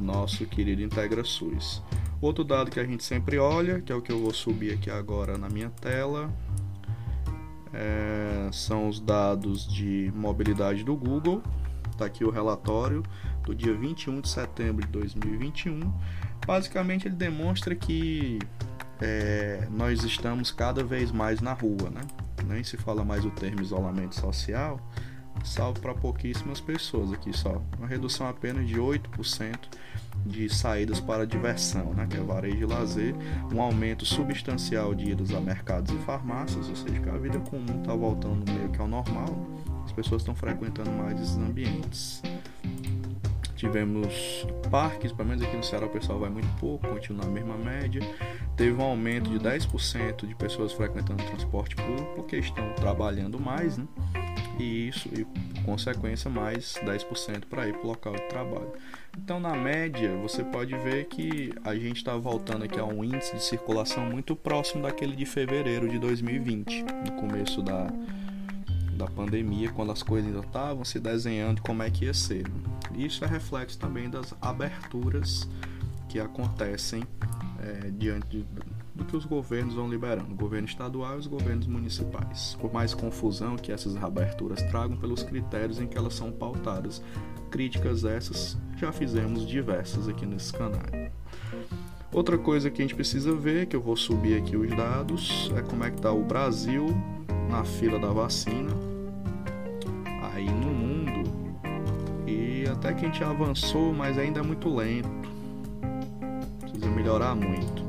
nosso 0.01 0.45
querido 0.47 0.83
Integra 0.83 1.23
SUS. 1.23 1.83
Outro 2.21 2.45
dado 2.45 2.71
que 2.71 2.81
a 2.81 2.85
gente 2.85 3.05
sempre 3.05 3.39
olha, 3.39 3.81
que 3.81 3.93
é 3.93 3.95
o 3.95 4.03
que 4.03 4.13
eu 4.13 4.19
vou 4.21 4.35
subir 4.35 4.75
aqui 4.75 4.91
agora 4.91 5.39
na 5.39 5.49
minha 5.49 5.71
tela, 5.71 6.31
é, 7.73 8.49
são 8.53 8.89
os 8.89 9.01
dados 9.01 9.67
de 9.67 10.13
mobilidade 10.15 10.85
do 10.85 10.95
Google. 10.97 11.43
Está 11.93 12.07
aqui 12.07 12.25
o 12.25 12.31
relatório 12.31 13.03
do 13.45 13.55
dia 13.55 13.75
21 13.75 14.21
de 14.21 14.29
setembro 14.29 14.85
de 14.85 14.93
2021. 14.93 15.93
Basicamente, 16.47 17.07
ele 17.07 17.17
demonstra 17.17 17.75
que 17.75 18.39
é, 19.01 19.69
nós 19.71 20.03
estamos 20.05 20.51
cada 20.51 20.83
vez 20.83 21.11
mais 21.13 21.41
na 21.41 21.53
rua, 21.53 21.91
né? 21.91 22.01
Nem 22.47 22.65
se 22.65 22.77
fala 22.77 23.05
mais 23.05 23.25
o 23.25 23.31
termo 23.31 23.61
isolamento 23.61 24.15
social, 24.19 24.81
salvo 25.45 25.81
para 25.81 25.95
pouquíssimas 25.95 26.61
pessoas 26.61 27.13
aqui 27.13 27.37
só. 27.37 27.61
Uma 27.79 27.87
redução 27.87 28.29
apenas 28.29 28.67
de 28.67 28.77
8% 28.77 29.57
de 30.27 30.49
saídas 30.49 31.01
para 31.01 31.27
diversão, 31.27 31.95
né, 31.95 32.07
que 32.09 32.17
é 32.17 32.21
varejo 32.21 32.59
e 32.59 32.67
lazer, 32.67 33.15
um 33.53 33.61
aumento 33.61 34.05
substancial 34.05 34.95
de 34.95 35.11
idas 35.11 35.33
a 35.33 35.41
mercados 35.41 35.93
e 35.93 35.99
farmácias, 35.99 36.69
ou 36.69 36.77
seja, 36.77 37.01
que 37.01 37.09
a 37.09 37.17
vida 37.17 37.39
comum 37.41 37.81
está 37.81 37.95
voltando 37.95 38.51
meio 38.53 38.69
que 38.69 38.81
ao 38.81 38.89
normal, 38.89 39.35
as 39.85 39.93
pessoas 39.93 40.23
estão 40.23 40.35
frequentando 40.35 40.91
mais 40.91 41.21
esses 41.21 41.37
ambientes. 41.37 42.23
Tivemos 43.57 44.47
parques, 44.71 45.13
pelo 45.13 45.29
menos 45.29 45.45
aqui 45.45 45.55
no 45.55 45.63
Ceará 45.63 45.85
o 45.85 45.91
pessoal 45.91 46.19
vai 46.19 46.31
muito 46.31 46.49
pouco, 46.59 46.89
continua 46.89 47.27
na 47.27 47.31
mesma 47.31 47.59
média. 47.59 48.01
Teve 48.57 48.73
um 48.73 48.83
aumento 48.83 49.29
de 49.29 49.39
10% 49.39 50.27
de 50.27 50.35
pessoas 50.35 50.73
frequentando 50.73 51.23
transporte 51.25 51.77
público, 51.77 52.11
porque 52.15 52.37
estão 52.37 52.73
trabalhando 52.73 53.39
mais, 53.39 53.77
né? 53.77 53.87
E 54.61 54.89
isso, 54.89 55.09
e 55.13 55.25
por 55.25 55.65
consequência, 55.65 56.31
mais 56.31 56.75
10% 56.85 57.47
para 57.49 57.69
ir 57.69 57.73
para 57.73 57.83
o 57.83 57.87
local 57.87 58.15
de 58.15 58.29
trabalho. 58.29 58.73
Então, 59.17 59.41
na 59.41 59.55
média, 59.55 60.17
você 60.17 60.45
pode 60.45 60.77
ver 60.77 61.07
que 61.07 61.53
a 61.65 61.75
gente 61.75 61.97
está 61.97 62.17
voltando 62.17 62.65
aqui 62.65 62.79
a 62.79 62.85
um 62.85 63.03
índice 63.03 63.35
de 63.35 63.43
circulação 63.43 64.05
muito 64.05 64.37
próximo 64.37 64.83
daquele 64.83 65.17
de 65.17 65.27
fevereiro 65.27 65.89
de 65.89 65.99
2020, 65.99 66.85
no 67.07 67.13
começo 67.13 67.63
da, 67.63 67.91
da 68.93 69.07
pandemia, 69.07 69.71
quando 69.73 69.93
as 69.93 70.03
coisas 70.03 70.31
ainda 70.31 70.47
estavam 70.47 70.85
se 70.85 71.01
desenhando 71.01 71.61
como 71.63 71.83
é 71.83 71.91
que 71.91 72.05
ia 72.05 72.15
ser. 72.15 72.45
Isso 72.95 73.25
é 73.25 73.29
reflexo 73.29 73.79
também 73.79 74.09
das 74.09 74.35
aberturas 74.41 75.49
que 76.09 76.19
acontecem 76.19 77.03
é, 77.61 77.91
diante 77.91 78.27
de, 78.29 78.47
do 79.01 79.07
que 79.07 79.17
os 79.17 79.25
governos 79.25 79.75
vão 79.75 79.89
liberando, 79.89 80.33
o 80.33 80.37
governo 80.37 80.69
estadual 80.69 81.17
e 81.17 81.19
os 81.19 81.27
governos 81.27 81.67
municipais. 81.67 82.57
Por 82.61 82.73
mais 82.73 82.93
confusão 82.93 83.57
que 83.57 83.73
essas 83.73 83.95
reaberturas 83.95 84.63
tragam 84.65 84.97
pelos 84.97 85.23
critérios 85.23 85.81
em 85.81 85.87
que 85.87 85.97
elas 85.97 86.15
são 86.15 86.31
pautadas. 86.31 87.03
Críticas 87.51 88.05
essas 88.05 88.59
já 88.77 88.93
fizemos 88.93 89.47
diversas 89.47 90.07
aqui 90.07 90.27
nesse 90.27 90.53
canal. 90.53 90.83
Outra 92.13 92.37
coisa 92.37 92.71
que 92.71 92.83
a 92.83 92.85
gente 92.85 92.95
precisa 92.95 93.35
ver, 93.35 93.67
que 93.67 93.75
eu 93.75 93.81
vou 93.81 93.97
subir 93.97 94.37
aqui 94.37 94.57
os 94.57 94.71
dados, 94.71 95.51
é 95.57 95.63
como 95.63 95.83
é 95.85 95.91
que 95.91 95.97
está 95.97 96.13
o 96.13 96.23
Brasil 96.23 96.87
na 97.49 97.65
fila 97.65 97.99
da 97.99 98.09
vacina 98.09 98.71
aí 100.35 100.51
no 100.51 100.73
mundo. 100.73 101.31
E 102.27 102.69
até 102.69 102.93
que 102.93 103.07
a 103.07 103.09
gente 103.09 103.25
avançou, 103.25 103.95
mas 103.95 104.19
ainda 104.19 104.41
é 104.41 104.43
muito 104.43 104.69
lento. 104.75 105.09
Precisa 106.61 106.91
melhorar 106.91 107.35
muito. 107.35 107.80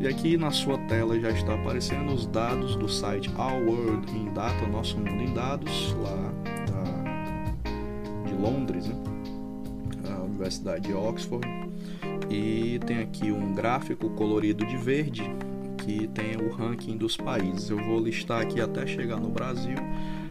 E 0.00 0.08
aqui 0.08 0.38
na 0.38 0.50
sua 0.50 0.78
tela 0.78 1.20
já 1.20 1.30
está 1.30 1.52
aparecendo 1.52 2.14
os 2.14 2.26
dados 2.26 2.74
do 2.74 2.88
site 2.88 3.28
Our 3.36 3.62
World 3.68 4.10
in 4.16 4.32
Data, 4.32 4.66
Nosso 4.66 4.96
Mundo 4.96 5.22
em 5.22 5.34
Dados, 5.34 5.94
lá 6.00 6.32
da, 6.66 8.26
de 8.26 8.34
Londres, 8.34 8.86
né? 8.86 8.96
a 10.10 10.22
Universidade 10.22 10.88
de 10.88 10.94
Oxford. 10.94 11.46
E 12.30 12.80
tem 12.86 13.00
aqui 13.00 13.30
um 13.30 13.52
gráfico 13.52 14.08
colorido 14.10 14.64
de 14.64 14.78
verde 14.78 15.22
que 15.76 16.08
tem 16.08 16.34
o 16.34 16.50
ranking 16.50 16.96
dos 16.96 17.18
países. 17.18 17.68
Eu 17.68 17.76
vou 17.84 18.00
listar 18.00 18.40
aqui 18.40 18.58
até 18.58 18.86
chegar 18.86 19.18
no 19.18 19.28
Brasil 19.28 19.76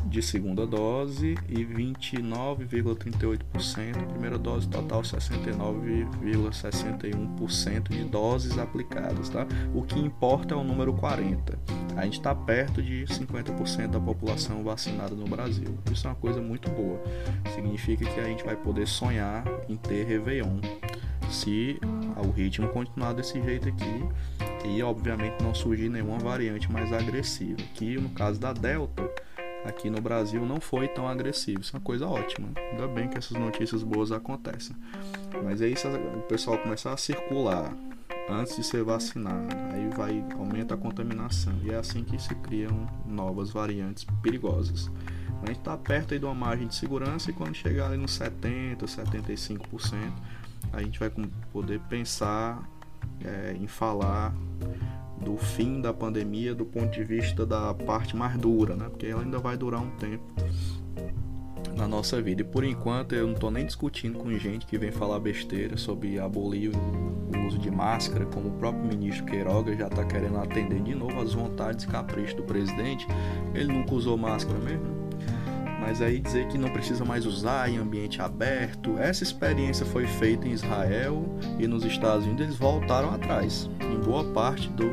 de 0.07 0.23
segunda 0.23 0.67
dose 0.67 1.35
e 1.49 1.65
29,38% 1.65 4.07
primeira 4.09 4.39
dose, 4.39 4.69
total 4.69 5.03
69,61% 5.03 7.89
de 7.89 8.05
doses 8.05 8.59
aplicadas, 8.59 9.29
tá? 9.29 9.47
O 9.75 9.83
que 9.83 9.99
importa 9.99 10.55
é 10.55 10.57
o 10.57 10.65
número 10.65 10.95
40. 10.95 11.59
A 11.97 12.05
gente 12.05 12.19
está 12.19 12.35
perto 12.35 12.83
de 12.83 13.05
50% 13.05 13.89
da 13.89 14.01
população 14.01 14.65
vacinada 14.65 15.15
no 15.15 15.27
Brasil. 15.27 15.79
Isso 15.93 16.07
é 16.07 16.11
uma 16.11 16.17
coisa 16.17 16.41
muito 16.41 16.71
boa. 16.71 17.03
Significa 17.55 18.05
que 18.05 18.21
a 18.21 18.25
gente 18.25 18.45
vai 18.45 18.57
poder 18.57 18.87
sonhar 18.87 19.45
em 19.69 19.77
ter 19.77 20.05
Réveillon 20.05 20.61
se 21.31 21.79
o 22.17 22.31
ritmo 22.31 22.69
continuar 22.69 23.13
desse 23.13 23.41
jeito 23.43 23.69
aqui 23.69 24.05
e 24.65 24.83
obviamente 24.83 25.43
não 25.43 25.55
surgir 25.55 25.89
nenhuma 25.89 26.19
variante 26.19 26.71
mais 26.71 26.93
agressiva. 26.93 27.59
Que 27.75 27.97
no 27.97 28.09
caso 28.11 28.41
da 28.41 28.53
Delta 28.53 29.09
aqui 29.65 29.89
no 29.91 30.01
Brasil 30.01 30.45
não 30.45 30.61
foi 30.61 30.89
tão 30.89 31.09
agressivo. 31.09 31.61
Isso 31.61 31.75
é 31.75 31.79
uma 31.79 31.85
coisa 31.85 32.07
ótima. 32.07 32.49
Ainda 32.73 32.87
bem 32.87 33.09
que 33.09 33.19
essas 33.19 33.37
notícias 33.39 33.83
boas 33.83 34.13
acontecem. 34.13 34.77
Mas 35.43 35.61
aí 35.63 35.77
se 35.77 35.87
o 35.87 36.23
pessoal 36.23 36.59
começar 36.59 36.93
a 36.93 36.97
circular 36.97 37.73
antes 38.29 38.57
de 38.57 38.65
ser 38.65 38.83
vacinado, 38.85 39.55
aí 39.73 39.89
vai 39.91 40.25
aumenta 40.39 40.75
a 40.75 40.77
contaminação 40.77 41.53
e 41.63 41.71
é 41.71 41.77
assim 41.77 42.05
que 42.05 42.21
se 42.21 42.35
criam 42.37 42.87
novas 43.07 43.51
variantes 43.51 44.05
perigosas. 44.23 44.91
A 45.43 45.47
gente 45.47 45.59
está 45.59 45.77
perto 45.77 46.15
aí 46.15 46.19
de 46.19 46.25
uma 46.25 46.35
margem 46.35 46.67
de 46.67 46.75
segurança 46.75 47.31
e 47.31 47.35
quando 47.35 47.55
chegar 47.55 47.89
ali 47.89 47.99
nos 47.99 48.13
70, 48.13 48.87
75%, 48.87 50.13
a 50.73 50.83
gente 50.83 50.99
vai 50.99 51.11
poder 51.53 51.81
pensar 51.81 52.63
é, 53.23 53.55
em 53.61 53.67
falar 53.67 54.35
do 55.25 55.37
fim 55.37 55.81
da 55.81 55.93
pandemia 55.93 56.55
do 56.55 56.65
ponto 56.65 56.93
de 56.93 57.03
vista 57.03 57.45
da 57.45 57.73
parte 57.75 58.15
mais 58.15 58.37
dura, 58.37 58.77
né? 58.77 58.89
Porque 58.89 59.07
ela 59.07 59.23
ainda 59.23 59.39
vai 59.39 59.57
durar 59.57 59.81
um 59.81 59.91
tempo 59.97 60.23
na 61.77 61.89
nossa 61.89 62.21
vida. 62.21 62.43
E 62.43 62.45
por 62.45 62.65
enquanto 62.65 63.15
eu 63.15 63.27
não 63.27 63.35
estou 63.35 63.51
nem 63.51 63.67
discutindo 63.67 64.19
com 64.19 64.31
gente 64.39 64.67
que 64.67 64.79
vem 64.79 64.93
falar 64.93 65.19
besteira 65.19 65.77
sobre 65.77 66.19
abolir 66.19 66.71
o 66.71 67.47
uso 67.47 67.59
de 67.59 67.71
máscara, 67.71 68.27
como 68.27 68.49
o 68.49 68.53
próprio 68.53 68.85
ministro 68.85 69.25
Queiroga 69.25 69.77
já 69.77 69.87
está 69.87 70.05
querendo 70.05 70.39
atender 70.39 70.81
de 70.83 70.95
novo 70.95 71.21
as 71.21 71.35
vontades 71.35 71.85
e 71.85 71.89
caprichos 71.89 72.35
do 72.35 72.43
presidente. 72.45 73.07
Ele 73.55 73.73
nunca 73.73 73.95
usou 73.95 74.17
máscara 74.17 74.59
mesmo. 74.59 74.94
Mas 75.87 76.01
aí 76.01 76.19
dizer 76.19 76.49
que 76.49 76.57
não 76.57 76.71
precisa 76.71 77.05
mais 77.05 77.27
usar 77.27 77.69
em 77.69 77.77
ambiente 77.77 78.23
aberto, 78.23 78.99
essa 78.99 79.23
experiência 79.23 79.85
foi 79.85 80.07
feita 80.07 80.49
em 80.49 80.53
Israel 80.53 81.23
e 81.59 81.67
nos 81.67 81.85
Estados 81.85 82.25
Unidos 82.25 82.47
eles 82.47 82.57
voltaram 82.57 83.15
atrás, 83.15 83.69
em 83.83 84.01
boa 84.01 84.25
parte 84.33 84.71
do, 84.71 84.89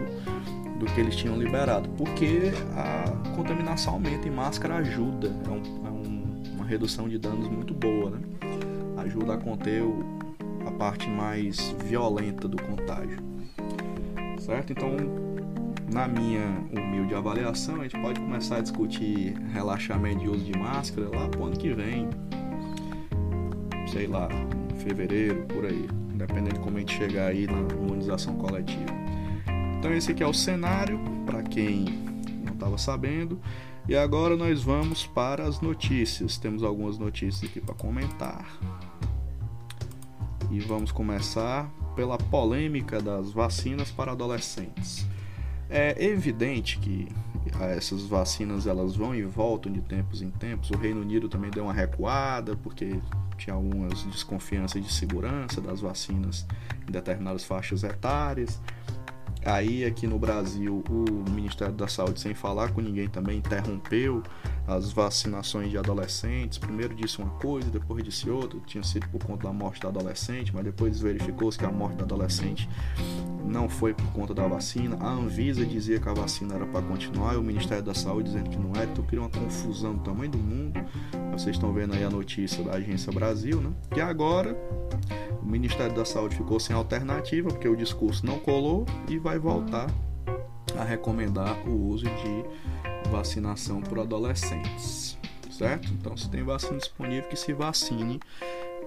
do 0.78 0.86
que 0.94 1.00
eles 1.00 1.16
tinham 1.16 1.38
liberado, 1.38 1.88
porque 1.92 2.52
a 2.76 3.36
contaminação 3.38 3.94
aumenta 3.94 4.28
e 4.28 4.32
máscara 4.32 4.76
ajuda, 4.76 5.28
é, 5.28 5.50
um, 5.50 5.88
é 5.88 5.90
um, 5.90 6.56
uma 6.56 6.66
redução 6.66 7.08
de 7.08 7.18
danos 7.18 7.48
muito 7.48 7.74
boa, 7.74 8.10
né? 8.10 8.20
ajuda 8.98 9.36
a 9.36 9.38
conter 9.38 9.82
o, 9.82 10.04
a 10.68 10.72
parte 10.72 11.10
mais 11.10 11.74
violenta 11.86 12.50
do 12.50 12.62
contágio, 12.62 13.20
certo? 14.40 14.74
Então 14.74 15.31
na 15.92 16.08
minha 16.08 16.46
humilde 16.72 17.14
avaliação, 17.14 17.82
a 17.82 17.84
gente 17.84 18.00
pode 18.02 18.20
começar 18.20 18.58
a 18.58 18.62
discutir 18.62 19.34
relaxamento 19.52 20.20
de 20.20 20.30
uso 20.30 20.46
de 20.46 20.58
máscara 20.58 21.10
lá 21.10 21.28
pro 21.28 21.46
ano 21.46 21.58
que 21.58 21.74
vem. 21.74 22.10
Sei 23.92 24.08
lá, 24.08 24.30
em 24.74 24.80
fevereiro, 24.80 25.44
por 25.48 25.66
aí. 25.66 25.88
Dependendo 26.14 26.54
de 26.54 26.60
como 26.60 26.78
a 26.78 26.80
gente 26.80 26.96
chegar 26.96 27.28
aí 27.28 27.46
na 27.46 27.60
imunização 27.76 28.36
coletiva. 28.36 28.86
Então 29.78 29.94
esse 29.94 30.12
aqui 30.12 30.24
é 30.24 30.28
o 30.28 30.34
cenário, 30.34 31.00
para 31.26 31.44
quem 31.44 31.86
não 32.46 32.54
estava 32.54 32.78
sabendo. 32.78 33.42
E 33.90 33.96
agora 33.96 34.38
nós 34.38 34.64
vamos 34.64 35.06
para 35.06 35.44
as 35.44 35.60
notícias. 35.60 36.38
Temos 36.38 36.64
algumas 36.64 36.98
notícias 36.98 37.50
aqui 37.50 37.60
para 37.60 37.76
comentar. 37.76 38.46
E 40.50 40.60
vamos 40.60 40.92
começar 40.92 41.70
pela 41.96 42.18
polêmica 42.18 43.02
das 43.02 43.32
vacinas 43.32 43.92
para 43.92 44.14
adolescentes. 44.14 45.06
É 45.74 46.04
evidente 46.04 46.78
que 46.80 47.08
essas 47.60 48.04
vacinas 48.04 48.68
elas 48.68 48.96
vão 48.96 49.16
e 49.16 49.24
voltam 49.24 49.72
de 49.72 49.82
tempos 49.82 50.22
em 50.22 50.30
tempos. 50.30 50.70
O 50.70 50.78
Reino 50.78 51.00
Unido 51.02 51.30
também 51.30 51.50
deu 51.50 51.64
uma 51.64 51.74
recuada 51.74 52.58
porque 52.58 53.00
tinha 53.38 53.56
algumas 53.56 54.04
desconfianças 54.04 54.84
de 54.84 54.92
segurança 54.92 55.62
das 55.62 55.80
vacinas 55.80 56.46
em 56.88 56.92
determinadas 56.92 57.46
faixas 57.46 57.84
etárias. 57.84 58.60
Aí 59.46 59.86
aqui 59.86 60.06
no 60.06 60.20
Brasil 60.20 60.84
o 60.90 61.30
Ministério 61.32 61.74
da 61.74 61.88
Saúde, 61.88 62.20
sem 62.20 62.34
falar 62.34 62.72
com 62.74 62.82
ninguém, 62.82 63.08
também 63.08 63.38
interrompeu 63.38 64.22
as 64.68 64.92
vacinações 64.92 65.70
de 65.70 65.78
adolescentes. 65.78 66.58
Primeiro 66.58 66.94
disse 66.96 67.20
uma 67.20 67.32
coisa, 67.32 67.70
depois 67.70 68.04
disse 68.04 68.30
outra. 68.30 68.60
Tinha 68.66 68.84
sido 68.84 69.08
por 69.10 69.24
conta 69.24 69.48
da 69.48 69.54
morte 69.54 69.82
da 69.82 69.90
adolescente, 69.90 70.54
mas 70.54 70.64
depois 70.64 71.00
verificou-se 71.00 71.58
que 71.58 71.66
a 71.66 71.72
morte 71.72 71.98
da 71.98 72.04
adolescente 72.04 72.70
não 73.46 73.68
foi 73.68 73.94
por 73.94 74.06
conta 74.14 74.34
da 74.34 74.48
vacina. 74.48 74.98
A 75.00 75.10
Anvisa 75.10 75.66
dizia 75.66 76.00
que 76.00 76.08
a 76.08 76.14
vacina 76.14 76.56
era 76.56 76.66
para 76.66 76.82
continuar, 76.82 77.34
e 77.34 77.38
o 77.38 77.44
Ministério 77.44 77.84
da 77.84 77.94
Saúde 77.94 78.30
dizendo 78.30 78.50
que 78.50 78.58
não 78.58 78.72
era. 78.76 78.90
Então 78.90 79.04
cria 79.04 79.22
uma 79.22 79.30
confusão 79.30 79.96
do 79.96 80.04
tamanho 80.04 80.32
do 80.32 80.38
mundo. 80.38 80.80
Vocês 81.32 81.56
estão 81.56 81.74
vendo 81.74 81.94
aí 81.94 82.04
a 82.04 82.10
notícia 82.10 82.64
da 82.64 82.74
Agência 82.74 83.12
Brasil, 83.12 83.60
né? 83.60 83.72
E 83.96 84.02
agora 84.02 84.56
o 85.42 85.46
Ministério 85.46 85.96
da 85.96 86.06
Saúde 86.06 86.36
ficou 86.36 86.60
sem 86.60 86.76
alternativa, 86.76 87.50
porque 87.50 87.68
o 87.68 87.76
discurso 87.76 88.26
não 88.26 88.40
colou 88.40 88.86
e 89.10 89.18
vai 89.18 89.40
voltar 89.40 89.88
a 90.78 90.84
recomendar 90.84 91.58
o 91.68 91.88
uso 91.90 92.06
de 92.06 92.46
vacinação 93.12 93.82
por 93.82 94.00
adolescentes, 94.00 95.18
certo? 95.52 95.90
Então, 95.94 96.16
se 96.16 96.30
tem 96.30 96.42
vacina 96.44 96.78
disponível, 96.78 97.30
que 97.30 97.36
se 97.36 97.52
vacine 97.52 98.20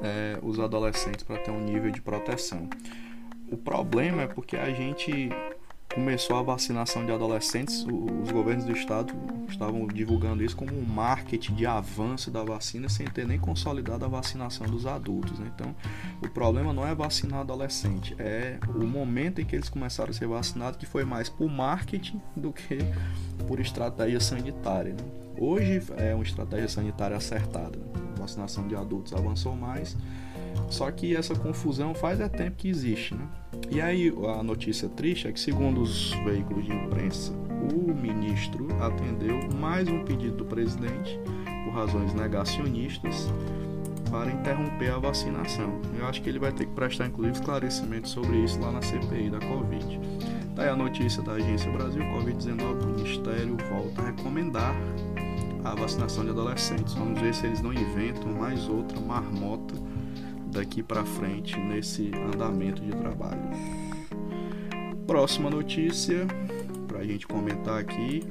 é, 0.03 0.39
os 0.43 0.59
adolescentes 0.59 1.23
para 1.23 1.39
ter 1.39 1.51
um 1.51 1.61
nível 1.61 1.91
de 1.91 2.01
proteção. 2.01 2.69
O 3.51 3.57
problema 3.57 4.23
é 4.23 4.27
porque 4.27 4.57
a 4.57 4.73
gente 4.73 5.29
começou 5.94 6.37
a 6.37 6.42
vacinação 6.42 7.07
de 7.07 7.12
adolescentes, 7.12 7.87
os 8.22 8.30
governos 8.33 8.64
do 8.64 8.72
estado 8.72 9.14
estavam 9.48 9.87
divulgando 9.87 10.42
isso 10.42 10.57
como 10.57 10.76
um 10.76 10.85
marketing 10.85 11.54
de 11.54 11.64
avanço 11.64 12.33
da 12.33 12.42
vacina 12.42 12.88
sem 12.88 13.07
ter 13.07 13.24
nem 13.24 13.38
consolidado 13.38 14.04
a 14.04 14.09
vacinação 14.09 14.66
dos 14.66 14.87
adultos. 14.87 15.38
Né? 15.38 15.48
Então, 15.54 15.74
o 16.20 16.28
problema 16.28 16.72
não 16.72 16.85
é 16.85 16.92
vacinar 16.94 17.40
adolescente, 17.40 18.16
é 18.18 18.59
o 18.74 18.85
momento 18.85 19.40
em 19.40 19.44
que 19.44 19.54
eles 19.54 19.68
começaram 19.68 20.11
a 20.11 20.12
ser 20.12 20.26
vacinados 20.26 20.78
que 20.78 20.87
foi 20.87 21.04
mais 21.04 21.28
por 21.28 21.48
marketing 21.48 22.20
do 22.35 22.52
que 22.52 22.78
por 23.46 23.61
estratégia 23.61 24.18
sanitária. 24.18 24.94
Né? 24.94 25.04
Hoje 25.38 25.80
é 25.96 26.12
uma 26.12 26.24
estratégia 26.24 26.68
sanitária 26.68 27.16
acertada. 27.16 27.78
Né? 27.78 27.85
A 28.16 28.20
vacinação 28.20 28.66
de 28.66 28.74
adultos 28.74 29.12
avançou 29.12 29.54
mais 29.54 29.96
só 30.68 30.90
que 30.90 31.14
essa 31.16 31.35
confusão 31.35 31.94
faz 31.94 32.20
é 32.20 32.29
tempo 32.29 32.57
que 32.57 32.68
existe, 32.68 33.14
né? 33.14 33.27
E 33.70 33.81
aí 33.81 34.12
a 34.38 34.42
notícia 34.42 34.88
triste 34.88 35.29
é 35.29 35.33
que 35.33 35.40
segundo 35.40 35.81
os 35.81 36.12
veículos 36.24 36.64
de 36.64 36.72
imprensa, 36.72 37.33
o 37.72 37.94
ministro 37.94 38.68
atendeu 38.81 39.48
mais 39.57 39.88
um 39.88 40.05
pedido 40.05 40.37
do 40.38 40.44
presidente 40.44 41.18
por 41.64 41.72
razões 41.72 42.12
negacionistas 42.12 43.29
para 44.11 44.31
interromper 44.31 44.92
a 44.92 44.98
vacinação. 44.98 45.81
Eu 45.98 46.07
acho 46.07 46.22
que 46.22 46.29
ele 46.29 46.38
vai 46.38 46.53
ter 46.53 46.66
que 46.66 46.72
prestar 46.72 47.07
inclusive 47.07 47.38
esclarecimento 47.38 48.09
sobre 48.09 48.37
isso 48.44 48.61
lá 48.61 48.70
na 48.70 48.83
CPI 48.83 49.31
da 49.31 49.40
Covid. 49.40 50.00
Daí 50.55 50.68
a 50.68 50.77
notícia 50.77 51.20
da 51.22 51.33
Agência 51.33 51.70
Brasil 51.72 52.03
Covid-19, 52.03 52.83
o 52.83 52.87
Ministério 52.87 53.57
volta 53.68 54.03
a 54.03 54.07
recomendar 54.07 54.74
a 55.64 55.74
vacinação 55.74 56.24
de 56.24 56.31
adolescentes. 56.31 56.94
Vamos 56.94 57.20
ver 57.20 57.35
se 57.35 57.46
eles 57.46 57.61
não 57.61 57.72
inventam 57.72 58.31
mais 58.33 58.68
outra 58.68 59.00
marmota 59.00 59.74
daqui 60.55 60.83
para 60.83 61.05
frente 61.05 61.59
nesse 61.59 62.12
andamento 62.14 62.81
de 62.81 62.93
trabalho. 62.93 63.43
Próxima 65.07 65.51
notícia 65.51 66.27
para 66.87 67.01
a 67.01 67.05
gente 67.05 67.27
comentar 67.27 67.79
aqui 67.79 68.23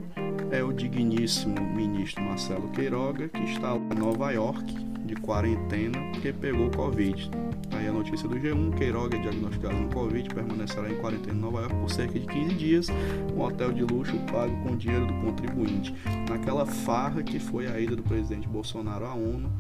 é 0.49 0.63
o 0.63 0.71
digníssimo 0.71 1.59
ministro 1.59 2.23
Marcelo 2.23 2.69
Queiroga 2.69 3.27
que 3.27 3.43
está 3.43 3.75
em 3.75 3.99
Nova 3.99 4.31
York 4.31 4.73
de 5.05 5.15
quarentena 5.15 5.99
porque 6.11 6.31
pegou 6.31 6.71
Covid. 6.71 7.29
Aí 7.71 7.87
a 7.87 7.91
notícia 7.91 8.27
do 8.27 8.35
G1, 8.35 8.75
Queiroga 8.75 9.17
é 9.17 9.21
diagnosticado 9.21 9.75
com 9.75 9.89
Covid, 9.89 10.29
permanecerá 10.29 10.89
em 10.89 10.95
quarentena 10.95 11.37
em 11.37 11.41
Nova 11.41 11.61
York 11.61 11.75
por 11.75 11.91
cerca 11.91 12.17
de 12.17 12.25
15 12.25 12.53
dias, 12.53 12.87
um 13.35 13.41
hotel 13.41 13.73
de 13.73 13.83
luxo 13.83 14.17
pago 14.31 14.55
com 14.63 14.77
dinheiro 14.77 15.07
do 15.07 15.13
contribuinte. 15.15 15.93
Naquela 16.29 16.65
farra 16.65 17.21
que 17.21 17.39
foi 17.39 17.67
a 17.67 17.79
ida 17.79 17.95
do 17.95 18.03
presidente 18.03 18.47
Bolsonaro 18.47 19.05
à 19.05 19.13
ONU, 19.13 19.51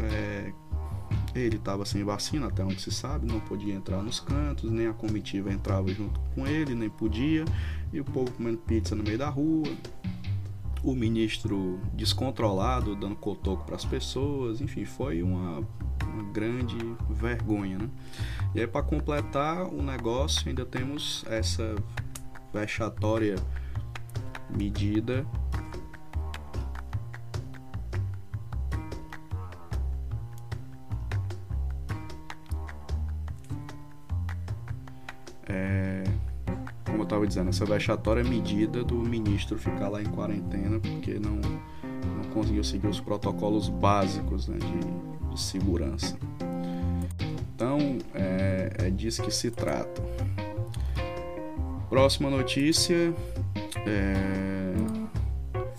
é, 0.00 0.52
ele 1.34 1.56
estava 1.56 1.84
sem 1.84 2.02
vacina, 2.02 2.48
até 2.48 2.64
onde 2.64 2.80
se 2.80 2.90
sabe, 2.90 3.26
não 3.26 3.40
podia 3.40 3.74
entrar 3.74 4.02
nos 4.02 4.20
cantos, 4.20 4.70
nem 4.70 4.86
a 4.86 4.92
comitiva 4.92 5.52
entrava 5.52 5.88
junto 5.88 6.20
com 6.34 6.46
ele, 6.46 6.74
nem 6.74 6.90
podia, 6.90 7.44
e 7.92 8.00
o 8.00 8.04
povo 8.04 8.30
comendo 8.32 8.58
pizza 8.58 8.94
no 8.94 9.02
meio 9.02 9.18
da 9.18 9.28
rua, 9.28 9.68
o 10.82 10.94
ministro 10.94 11.78
descontrolado, 11.94 12.96
dando 12.96 13.14
cotoco 13.14 13.64
para 13.64 13.76
as 13.76 13.84
pessoas, 13.84 14.60
enfim, 14.60 14.84
foi 14.84 15.22
uma, 15.22 15.58
uma 16.04 16.22
grande 16.32 16.76
vergonha. 17.10 17.78
Né? 17.78 17.88
E 18.54 18.60
aí, 18.60 18.66
para 18.66 18.82
completar 18.82 19.66
o 19.66 19.82
negócio, 19.82 20.48
ainda 20.48 20.64
temos 20.64 21.24
essa 21.28 21.74
vexatória 22.52 23.36
medida 24.56 25.26
é, 35.50 36.04
como 36.84 36.98
eu 36.98 37.02
estava 37.02 37.26
dizendo, 37.26 37.50
essa 37.50 37.64
vexatória 37.64 38.22
medida 38.22 38.84
do 38.84 38.94
ministro 38.94 39.58
ficar 39.58 39.88
lá 39.88 40.00
em 40.00 40.06
quarentena 40.06 40.78
porque 40.78 41.18
não, 41.18 41.36
não 41.36 42.24
conseguiu 42.32 42.62
seguir 42.62 42.86
os 42.86 43.00
protocolos 43.00 43.68
básicos 43.68 44.46
né, 44.46 44.58
de, 44.58 45.28
de, 45.30 45.40
segurança. 45.40 46.16
Então, 47.54 47.98
é, 48.14 48.86
é 48.86 48.90
disso 48.90 49.22
que 49.22 49.30
se 49.30 49.50
trata. 49.50 50.02
Próxima 51.88 52.30
notícia 52.30 53.12
é, 53.86 54.74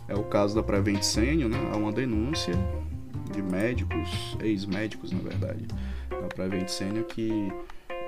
é 0.09 0.13
o 0.13 0.23
caso 0.23 0.53
da 0.53 0.61
Prevent 0.61 1.01
Senior, 1.01 1.49
né? 1.49 1.57
Há 1.71 1.77
uma 1.77 1.91
denúncia 1.91 2.53
de 3.33 3.41
médicos, 3.41 4.37
ex-médicos 4.41 5.11
na 5.11 5.19
verdade, 5.19 5.65
da 6.09 6.27
Prevent 6.27 6.67
Senior 6.67 7.05
que 7.05 7.49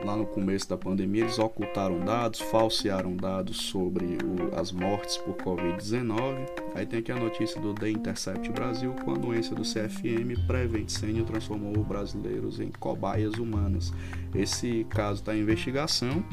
lá 0.04 0.16
no 0.16 0.26
começo 0.26 0.68
da 0.70 0.78
pandemia, 0.78 1.24
eles 1.24 1.40
ocultaram 1.40 2.00
dados, 2.04 2.40
falsearam 2.40 3.16
dados 3.16 3.58
sobre 3.58 4.06
o, 4.06 4.60
as 4.60 4.72
mortes 4.72 5.18
por 5.18 5.36
Covid-19. 5.36 6.46
Aí 6.76 6.86
tem 6.86 7.00
aqui 7.00 7.12
a 7.12 7.16
notícia 7.16 7.60
do 7.62 7.74
The 7.74 7.90
Intercept 7.90 8.52
Brasil, 8.52 8.94
com 9.04 9.12
a 9.12 9.18
doença 9.18 9.56
do 9.56 9.62
CFM, 9.62 10.46
Prevent 10.46 10.90
Senior 10.90 11.26
transformou 11.26 11.78
os 11.78 11.88
brasileiros 11.88 12.60
em 12.60 12.70
cobaias 12.72 13.36
humanas. 13.36 13.94
Esse 14.36 14.86
caso 14.90 15.22
está 15.22 15.36
em 15.36 15.42
investigação. 15.42 16.24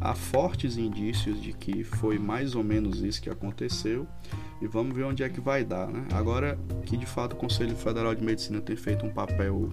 Há 0.00 0.14
fortes 0.14 0.76
indícios 0.76 1.40
de 1.40 1.52
que 1.52 1.82
foi 1.82 2.18
mais 2.18 2.54
ou 2.54 2.62
menos 2.62 3.00
isso 3.00 3.22
que 3.22 3.30
aconteceu 3.30 4.06
e 4.60 4.66
vamos 4.66 4.94
ver 4.94 5.04
onde 5.04 5.22
é 5.22 5.28
que 5.28 5.40
vai 5.40 5.64
dar. 5.64 5.88
Né? 5.88 6.06
Agora 6.12 6.58
que 6.84 6.96
de 6.96 7.06
fato 7.06 7.32
o 7.32 7.36
Conselho 7.36 7.74
Federal 7.74 8.14
de 8.14 8.22
Medicina 8.22 8.60
tem 8.60 8.76
feito 8.76 9.06
um 9.06 9.10
papel 9.10 9.70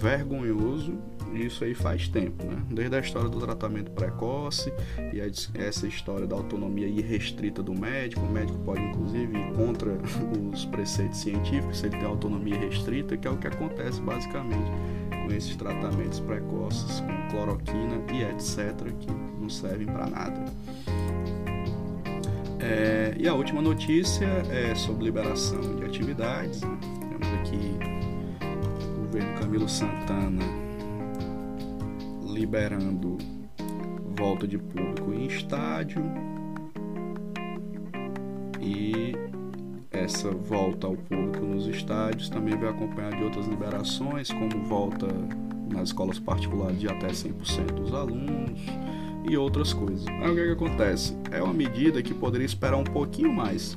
vergonhoso 0.00 0.98
isso 1.32 1.62
aí 1.62 1.74
faz 1.74 2.08
tempo, 2.08 2.44
né? 2.44 2.60
Desde 2.70 2.96
a 2.96 2.98
história 2.98 3.28
do 3.28 3.38
tratamento 3.38 3.90
precoce 3.92 4.72
e 5.12 5.20
essa 5.54 5.86
história 5.86 6.26
da 6.26 6.34
autonomia 6.34 6.88
irrestrita 6.88 7.62
do 7.62 7.72
médico. 7.72 8.22
O 8.22 8.30
médico 8.30 8.58
pode, 8.60 8.82
inclusive, 8.82 9.38
ir 9.38 9.52
contra 9.52 9.92
os 10.52 10.64
preceitos 10.66 11.20
científicos 11.20 11.78
se 11.78 11.86
ele 11.86 11.98
tem 11.98 12.06
autonomia 12.06 12.58
restrita, 12.58 13.16
que 13.16 13.28
é 13.28 13.30
o 13.30 13.36
que 13.36 13.46
acontece 13.46 14.00
basicamente 14.00 14.70
com 15.10 15.32
esses 15.32 15.54
tratamentos 15.54 16.18
precoces, 16.20 17.00
com 17.00 17.28
cloroquina 17.30 18.02
e 18.12 18.22
etc., 18.22 18.92
que 18.98 19.10
não 19.40 19.48
servem 19.48 19.86
para 19.86 20.06
nada. 20.06 20.44
É, 22.58 23.14
e 23.16 23.26
a 23.28 23.34
última 23.34 23.62
notícia 23.62 24.26
é 24.50 24.74
sobre 24.74 25.04
liberação 25.04 25.76
de 25.76 25.84
atividades. 25.84 26.60
Temos 26.60 27.28
aqui 27.40 27.89
Camilo 29.50 29.68
Santana 29.68 30.44
liberando 32.24 33.18
volta 34.16 34.46
de 34.46 34.56
público 34.56 35.12
em 35.12 35.26
estádio 35.26 36.00
e 38.60 39.12
essa 39.90 40.30
volta 40.30 40.86
ao 40.86 40.94
público 40.94 41.44
nos 41.44 41.66
estádios 41.66 42.28
também 42.28 42.56
vai 42.56 42.70
acompanhar 42.70 43.10
de 43.16 43.24
outras 43.24 43.48
liberações, 43.48 44.30
como 44.30 44.64
volta 44.66 45.08
nas 45.68 45.88
escolas 45.88 46.20
particulares 46.20 46.78
de 46.78 46.86
até 46.86 47.08
100% 47.08 47.72
dos 47.74 47.92
alunos 47.92 48.60
e 49.28 49.36
outras 49.36 49.72
coisas. 49.72 50.06
Aí 50.06 50.30
o 50.30 50.34
que, 50.34 50.40
é 50.42 50.44
que 50.44 50.52
acontece? 50.52 51.16
É 51.32 51.42
uma 51.42 51.52
medida 51.52 52.00
que 52.04 52.14
poderia 52.14 52.46
esperar 52.46 52.76
um 52.76 52.84
pouquinho 52.84 53.32
mais, 53.32 53.76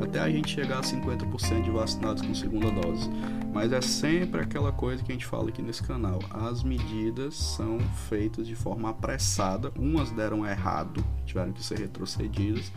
até 0.00 0.20
a 0.20 0.30
gente 0.30 0.54
chegar 0.54 0.78
a 0.78 0.82
50% 0.82 1.62
de 1.64 1.70
vacinados 1.72 2.22
com 2.22 2.32
segunda 2.32 2.70
dose. 2.70 3.10
Mas 3.52 3.72
é 3.72 3.80
sempre 3.80 4.40
aquela 4.40 4.70
coisa 4.70 5.02
que 5.02 5.10
a 5.10 5.14
gente 5.14 5.26
fala 5.26 5.48
aqui 5.48 5.60
nesse 5.60 5.82
canal. 5.82 6.20
As 6.30 6.62
medidas 6.62 7.34
são 7.34 7.80
feitas 8.08 8.46
de 8.46 8.54
forma 8.54 8.90
apressada. 8.90 9.72
Umas 9.76 10.10
deram 10.12 10.46
errado, 10.46 11.04
tiveram 11.26 11.52
que 11.52 11.62
ser 11.62 11.78
retrocedidas, 11.78 12.72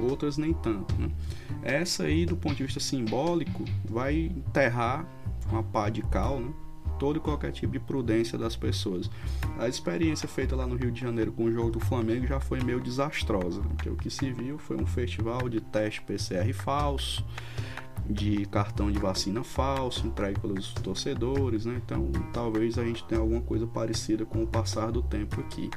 outras 0.00 0.38
nem 0.38 0.54
tanto. 0.54 0.94
Né? 0.98 1.10
Essa 1.62 2.04
aí, 2.04 2.24
do 2.24 2.36
ponto 2.36 2.56
de 2.56 2.64
vista 2.64 2.80
simbólico, 2.80 3.64
vai 3.84 4.32
enterrar 4.34 5.06
uma 5.50 5.62
pá 5.62 5.90
de 5.90 6.02
cal, 6.02 6.40
né? 6.40 6.52
todo 6.98 7.16
e 7.18 7.20
qualquer 7.20 7.52
tipo 7.52 7.72
de 7.72 7.78
prudência 7.78 8.38
das 8.38 8.56
pessoas. 8.56 9.10
A 9.58 9.68
experiência 9.68 10.26
feita 10.26 10.56
lá 10.56 10.66
no 10.66 10.76
Rio 10.76 10.90
de 10.90 11.00
Janeiro 11.00 11.32
com 11.32 11.44
o 11.44 11.52
jogo 11.52 11.72
do 11.72 11.80
Flamengo 11.80 12.26
já 12.26 12.40
foi 12.40 12.62
meio 12.62 12.80
desastrosa, 12.80 13.60
né? 13.60 13.68
porque 13.76 13.90
o 13.90 13.96
que 13.96 14.08
se 14.08 14.32
viu 14.32 14.58
foi 14.58 14.76
um 14.76 14.86
festival 14.86 15.48
de 15.50 15.60
teste 15.60 16.00
PCR 16.02 16.50
falso 16.54 17.24
de 18.08 18.44
cartão 18.46 18.90
de 18.90 18.98
vacina 18.98 19.42
falso 19.42 20.06
entregue 20.06 20.38
pelos 20.38 20.72
torcedores, 20.74 21.64
né? 21.64 21.80
Então, 21.84 22.10
talvez 22.32 22.78
a 22.78 22.84
gente 22.84 23.04
tenha 23.04 23.20
alguma 23.20 23.40
coisa 23.40 23.66
parecida 23.66 24.24
com 24.24 24.42
o 24.42 24.46
passar 24.46 24.90
do 24.90 25.02
tempo 25.02 25.40
aqui. 25.40 25.70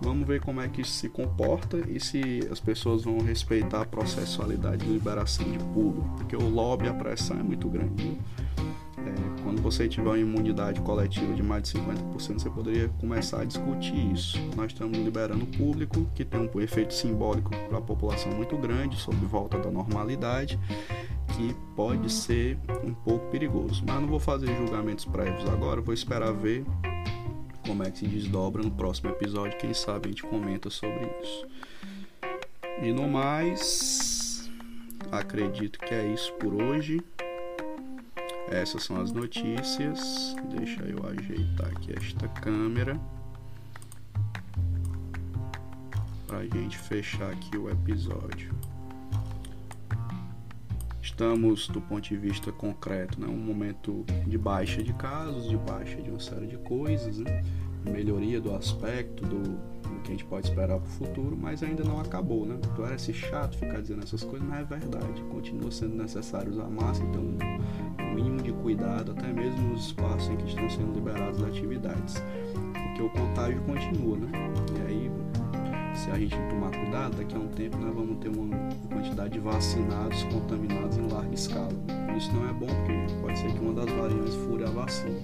Vamos 0.00 0.26
ver 0.26 0.40
como 0.40 0.60
é 0.60 0.68
que 0.68 0.80
isso 0.80 0.92
se 0.92 1.08
comporta 1.08 1.78
e 1.88 2.00
se 2.00 2.46
as 2.50 2.60
pessoas 2.60 3.04
vão 3.04 3.18
respeitar 3.18 3.82
a 3.82 3.86
processualidade 3.86 4.84
de 4.84 4.92
liberação 4.92 5.50
de 5.50 5.58
público, 5.58 6.08
porque 6.16 6.36
o 6.36 6.48
lobby, 6.48 6.88
a 6.88 6.94
pressão 6.94 7.38
é 7.38 7.42
muito 7.42 7.68
grande. 7.68 8.18
É, 8.98 9.42
quando 9.42 9.62
você 9.62 9.88
tiver 9.88 10.08
uma 10.08 10.18
imunidade 10.18 10.80
coletiva 10.80 11.32
de 11.32 11.42
mais 11.42 11.62
de 11.62 11.78
50%, 11.78 12.40
você 12.40 12.50
poderia 12.50 12.88
começar 13.00 13.42
a 13.42 13.44
discutir 13.44 14.12
isso. 14.12 14.38
Nós 14.56 14.72
estamos 14.72 14.98
liberando 14.98 15.46
público, 15.46 16.06
que 16.14 16.24
tem 16.24 16.40
um 16.40 16.60
efeito 16.60 16.92
simbólico 16.92 17.50
para 17.68 17.78
a 17.78 17.80
população 17.80 18.32
muito 18.32 18.56
grande, 18.56 18.96
sobre 18.96 19.24
volta 19.26 19.58
da 19.58 19.70
normalidade, 19.70 20.58
que 21.36 21.54
pode 21.76 22.10
ser 22.10 22.58
um 22.82 22.94
pouco 22.94 23.30
perigoso. 23.30 23.84
Mas 23.86 24.00
não 24.00 24.08
vou 24.08 24.18
fazer 24.18 24.56
julgamentos 24.56 25.04
prévios 25.04 25.46
agora, 25.50 25.82
vou 25.82 25.92
esperar 25.92 26.32
ver 26.32 26.64
como 27.66 27.82
é 27.82 27.90
que 27.90 27.98
se 27.98 28.06
desdobra 28.06 28.62
no 28.62 28.70
próximo 28.70 29.10
episódio. 29.10 29.58
Quem 29.58 29.74
sabe 29.74 30.06
a 30.06 30.08
gente 30.08 30.22
comenta 30.22 30.70
sobre 30.70 31.06
isso. 31.22 31.46
E 32.82 32.90
no 32.90 33.06
mais, 33.06 34.50
acredito 35.12 35.78
que 35.78 35.94
é 35.94 36.06
isso 36.12 36.32
por 36.34 36.54
hoje. 36.54 37.00
Essas 38.48 38.84
são 38.84 39.00
as 39.00 39.12
notícias. 39.12 40.34
Deixa 40.56 40.82
eu 40.84 41.06
ajeitar 41.06 41.68
aqui 41.68 41.92
esta 41.96 42.28
câmera. 42.28 42.98
Pra 46.26 46.44
gente 46.44 46.78
fechar 46.78 47.30
aqui 47.30 47.58
o 47.58 47.68
episódio. 47.68 48.54
Estamos, 51.06 51.68
do 51.68 51.80
ponto 51.80 52.02
de 52.02 52.16
vista 52.16 52.50
concreto, 52.50 53.20
né, 53.20 53.28
um 53.28 53.38
momento 53.38 54.04
de 54.26 54.36
baixa 54.36 54.82
de 54.82 54.92
casos, 54.92 55.48
de 55.48 55.56
baixa 55.56 56.02
de 56.02 56.10
uma 56.10 56.18
série 56.18 56.48
de 56.48 56.56
coisas, 56.58 57.18
né, 57.18 57.44
melhoria 57.84 58.40
do 58.40 58.52
aspecto, 58.52 59.24
do, 59.24 59.40
do 59.40 60.00
que 60.02 60.08
a 60.08 60.10
gente 60.10 60.24
pode 60.24 60.48
esperar 60.48 60.80
para 60.80 60.88
o 60.88 60.90
futuro, 60.90 61.36
mas 61.40 61.62
ainda 61.62 61.84
não 61.84 62.00
acabou. 62.00 62.44
Né? 62.44 62.58
Parece 62.76 63.14
chato 63.14 63.56
ficar 63.56 63.80
dizendo 63.80 64.02
essas 64.02 64.24
coisas, 64.24 64.46
mas 64.46 64.60
é 64.62 64.64
verdade. 64.64 65.22
Continua 65.30 65.70
sendo 65.70 65.94
necessário 65.94 66.50
usar 66.50 66.68
máscara, 66.68 67.08
então 67.08 67.22
um 68.04 68.12
mínimo 68.12 68.42
de 68.42 68.52
cuidado, 68.52 69.12
até 69.12 69.32
mesmo 69.32 69.60
nos 69.68 69.86
espaços 69.86 70.28
em 70.28 70.36
que 70.36 70.48
estão 70.48 70.68
sendo 70.68 70.92
liberadas 70.92 71.40
as 71.40 71.48
atividades, 71.48 72.20
porque 72.72 73.02
o 73.02 73.10
contágio 73.10 73.62
continua, 73.62 74.18
né? 74.18 74.28
E 74.76 74.88
aí 74.88 75.15
se 75.96 76.10
a 76.10 76.18
gente 76.18 76.36
tomar 76.50 76.70
cuidado, 76.70 77.16
daqui 77.16 77.34
a 77.34 77.38
um 77.38 77.48
tempo 77.48 77.76
nós 77.78 77.94
vamos 77.94 78.18
ter 78.18 78.28
uma 78.28 78.56
quantidade 78.88 79.32
de 79.34 79.40
vacinados 79.40 80.22
contaminados 80.24 80.96
em 80.96 81.08
larga 81.08 81.34
escala. 81.34 81.72
Isso 82.16 82.32
não 82.32 82.48
é 82.48 82.52
bom, 82.52 82.66
porque 82.66 83.22
pode 83.22 83.38
ser 83.38 83.52
que 83.52 83.58
uma 83.58 83.74
das 83.74 83.90
variantes 83.92 84.34
fure 84.34 84.64
a 84.64 84.70
vacina. 84.70 85.20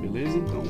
Beleza? 0.00 0.38
Então, 0.38 0.62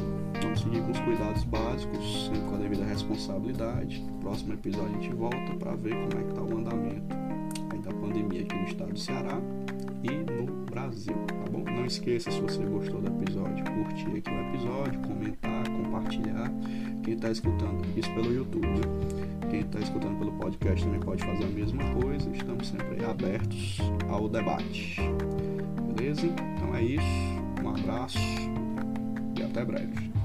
vamos 0.43 0.61
seguir 0.61 0.83
com 0.83 0.91
os 0.91 1.01
cuidados 1.01 1.45
básicos, 1.45 2.27
sempre 2.27 2.41
com 2.49 2.55
a 2.55 2.59
devida 2.59 2.85
responsabilidade. 2.85 4.01
No 4.01 4.19
próximo 4.21 4.55
episódio 4.55 4.99
a 4.99 5.03
gente 5.03 5.15
volta 5.15 5.55
para 5.59 5.75
ver 5.77 5.95
como 5.95 6.21
é 6.21 6.25
que 6.25 6.31
está 6.31 6.43
o 6.43 6.59
andamento 6.59 7.17
da 7.87 7.93
pandemia 7.93 8.43
aqui 8.43 8.57
no 8.57 8.65
estado 8.65 8.93
do 8.93 8.99
Ceará 8.99 9.41
e 10.03 10.11
no 10.11 10.65
Brasil, 10.67 11.15
tá 11.29 11.51
bom? 11.51 11.63
Não 11.65 11.87
esqueça, 11.87 12.31
se 12.31 12.41
você 12.41 12.65
gostou 12.65 13.01
do 13.01 13.07
episódio, 13.23 13.65
curtir 13.65 14.19
aqui 14.19 14.31
o 14.31 14.41
episódio, 14.49 15.01
comentar, 15.01 15.56
compartilhar. 15.97 16.51
Quem 17.03 17.15
está 17.15 17.31
escutando 17.31 17.87
isso 17.97 18.13
pelo 18.15 18.33
YouTube, 18.33 18.67
quem 19.51 19.61
está 19.61 19.79
escutando 19.79 20.19
pelo 20.19 20.33
podcast 20.33 20.85
também 20.85 21.01
pode 21.01 21.25
fazer 21.25 21.45
a 21.45 21.49
mesma 21.49 21.83
coisa. 21.95 22.29
Estamos 22.31 22.69
sempre 22.69 23.05
abertos 23.05 23.79
ao 24.09 24.29
debate. 24.29 24.97
Beleza? 25.95 26.27
Então 26.27 26.75
é 26.75 26.83
isso. 26.83 27.07
Um 27.63 27.69
abraço 27.69 28.19
e 29.39 29.43
até 29.43 29.65
breve. 29.65 30.16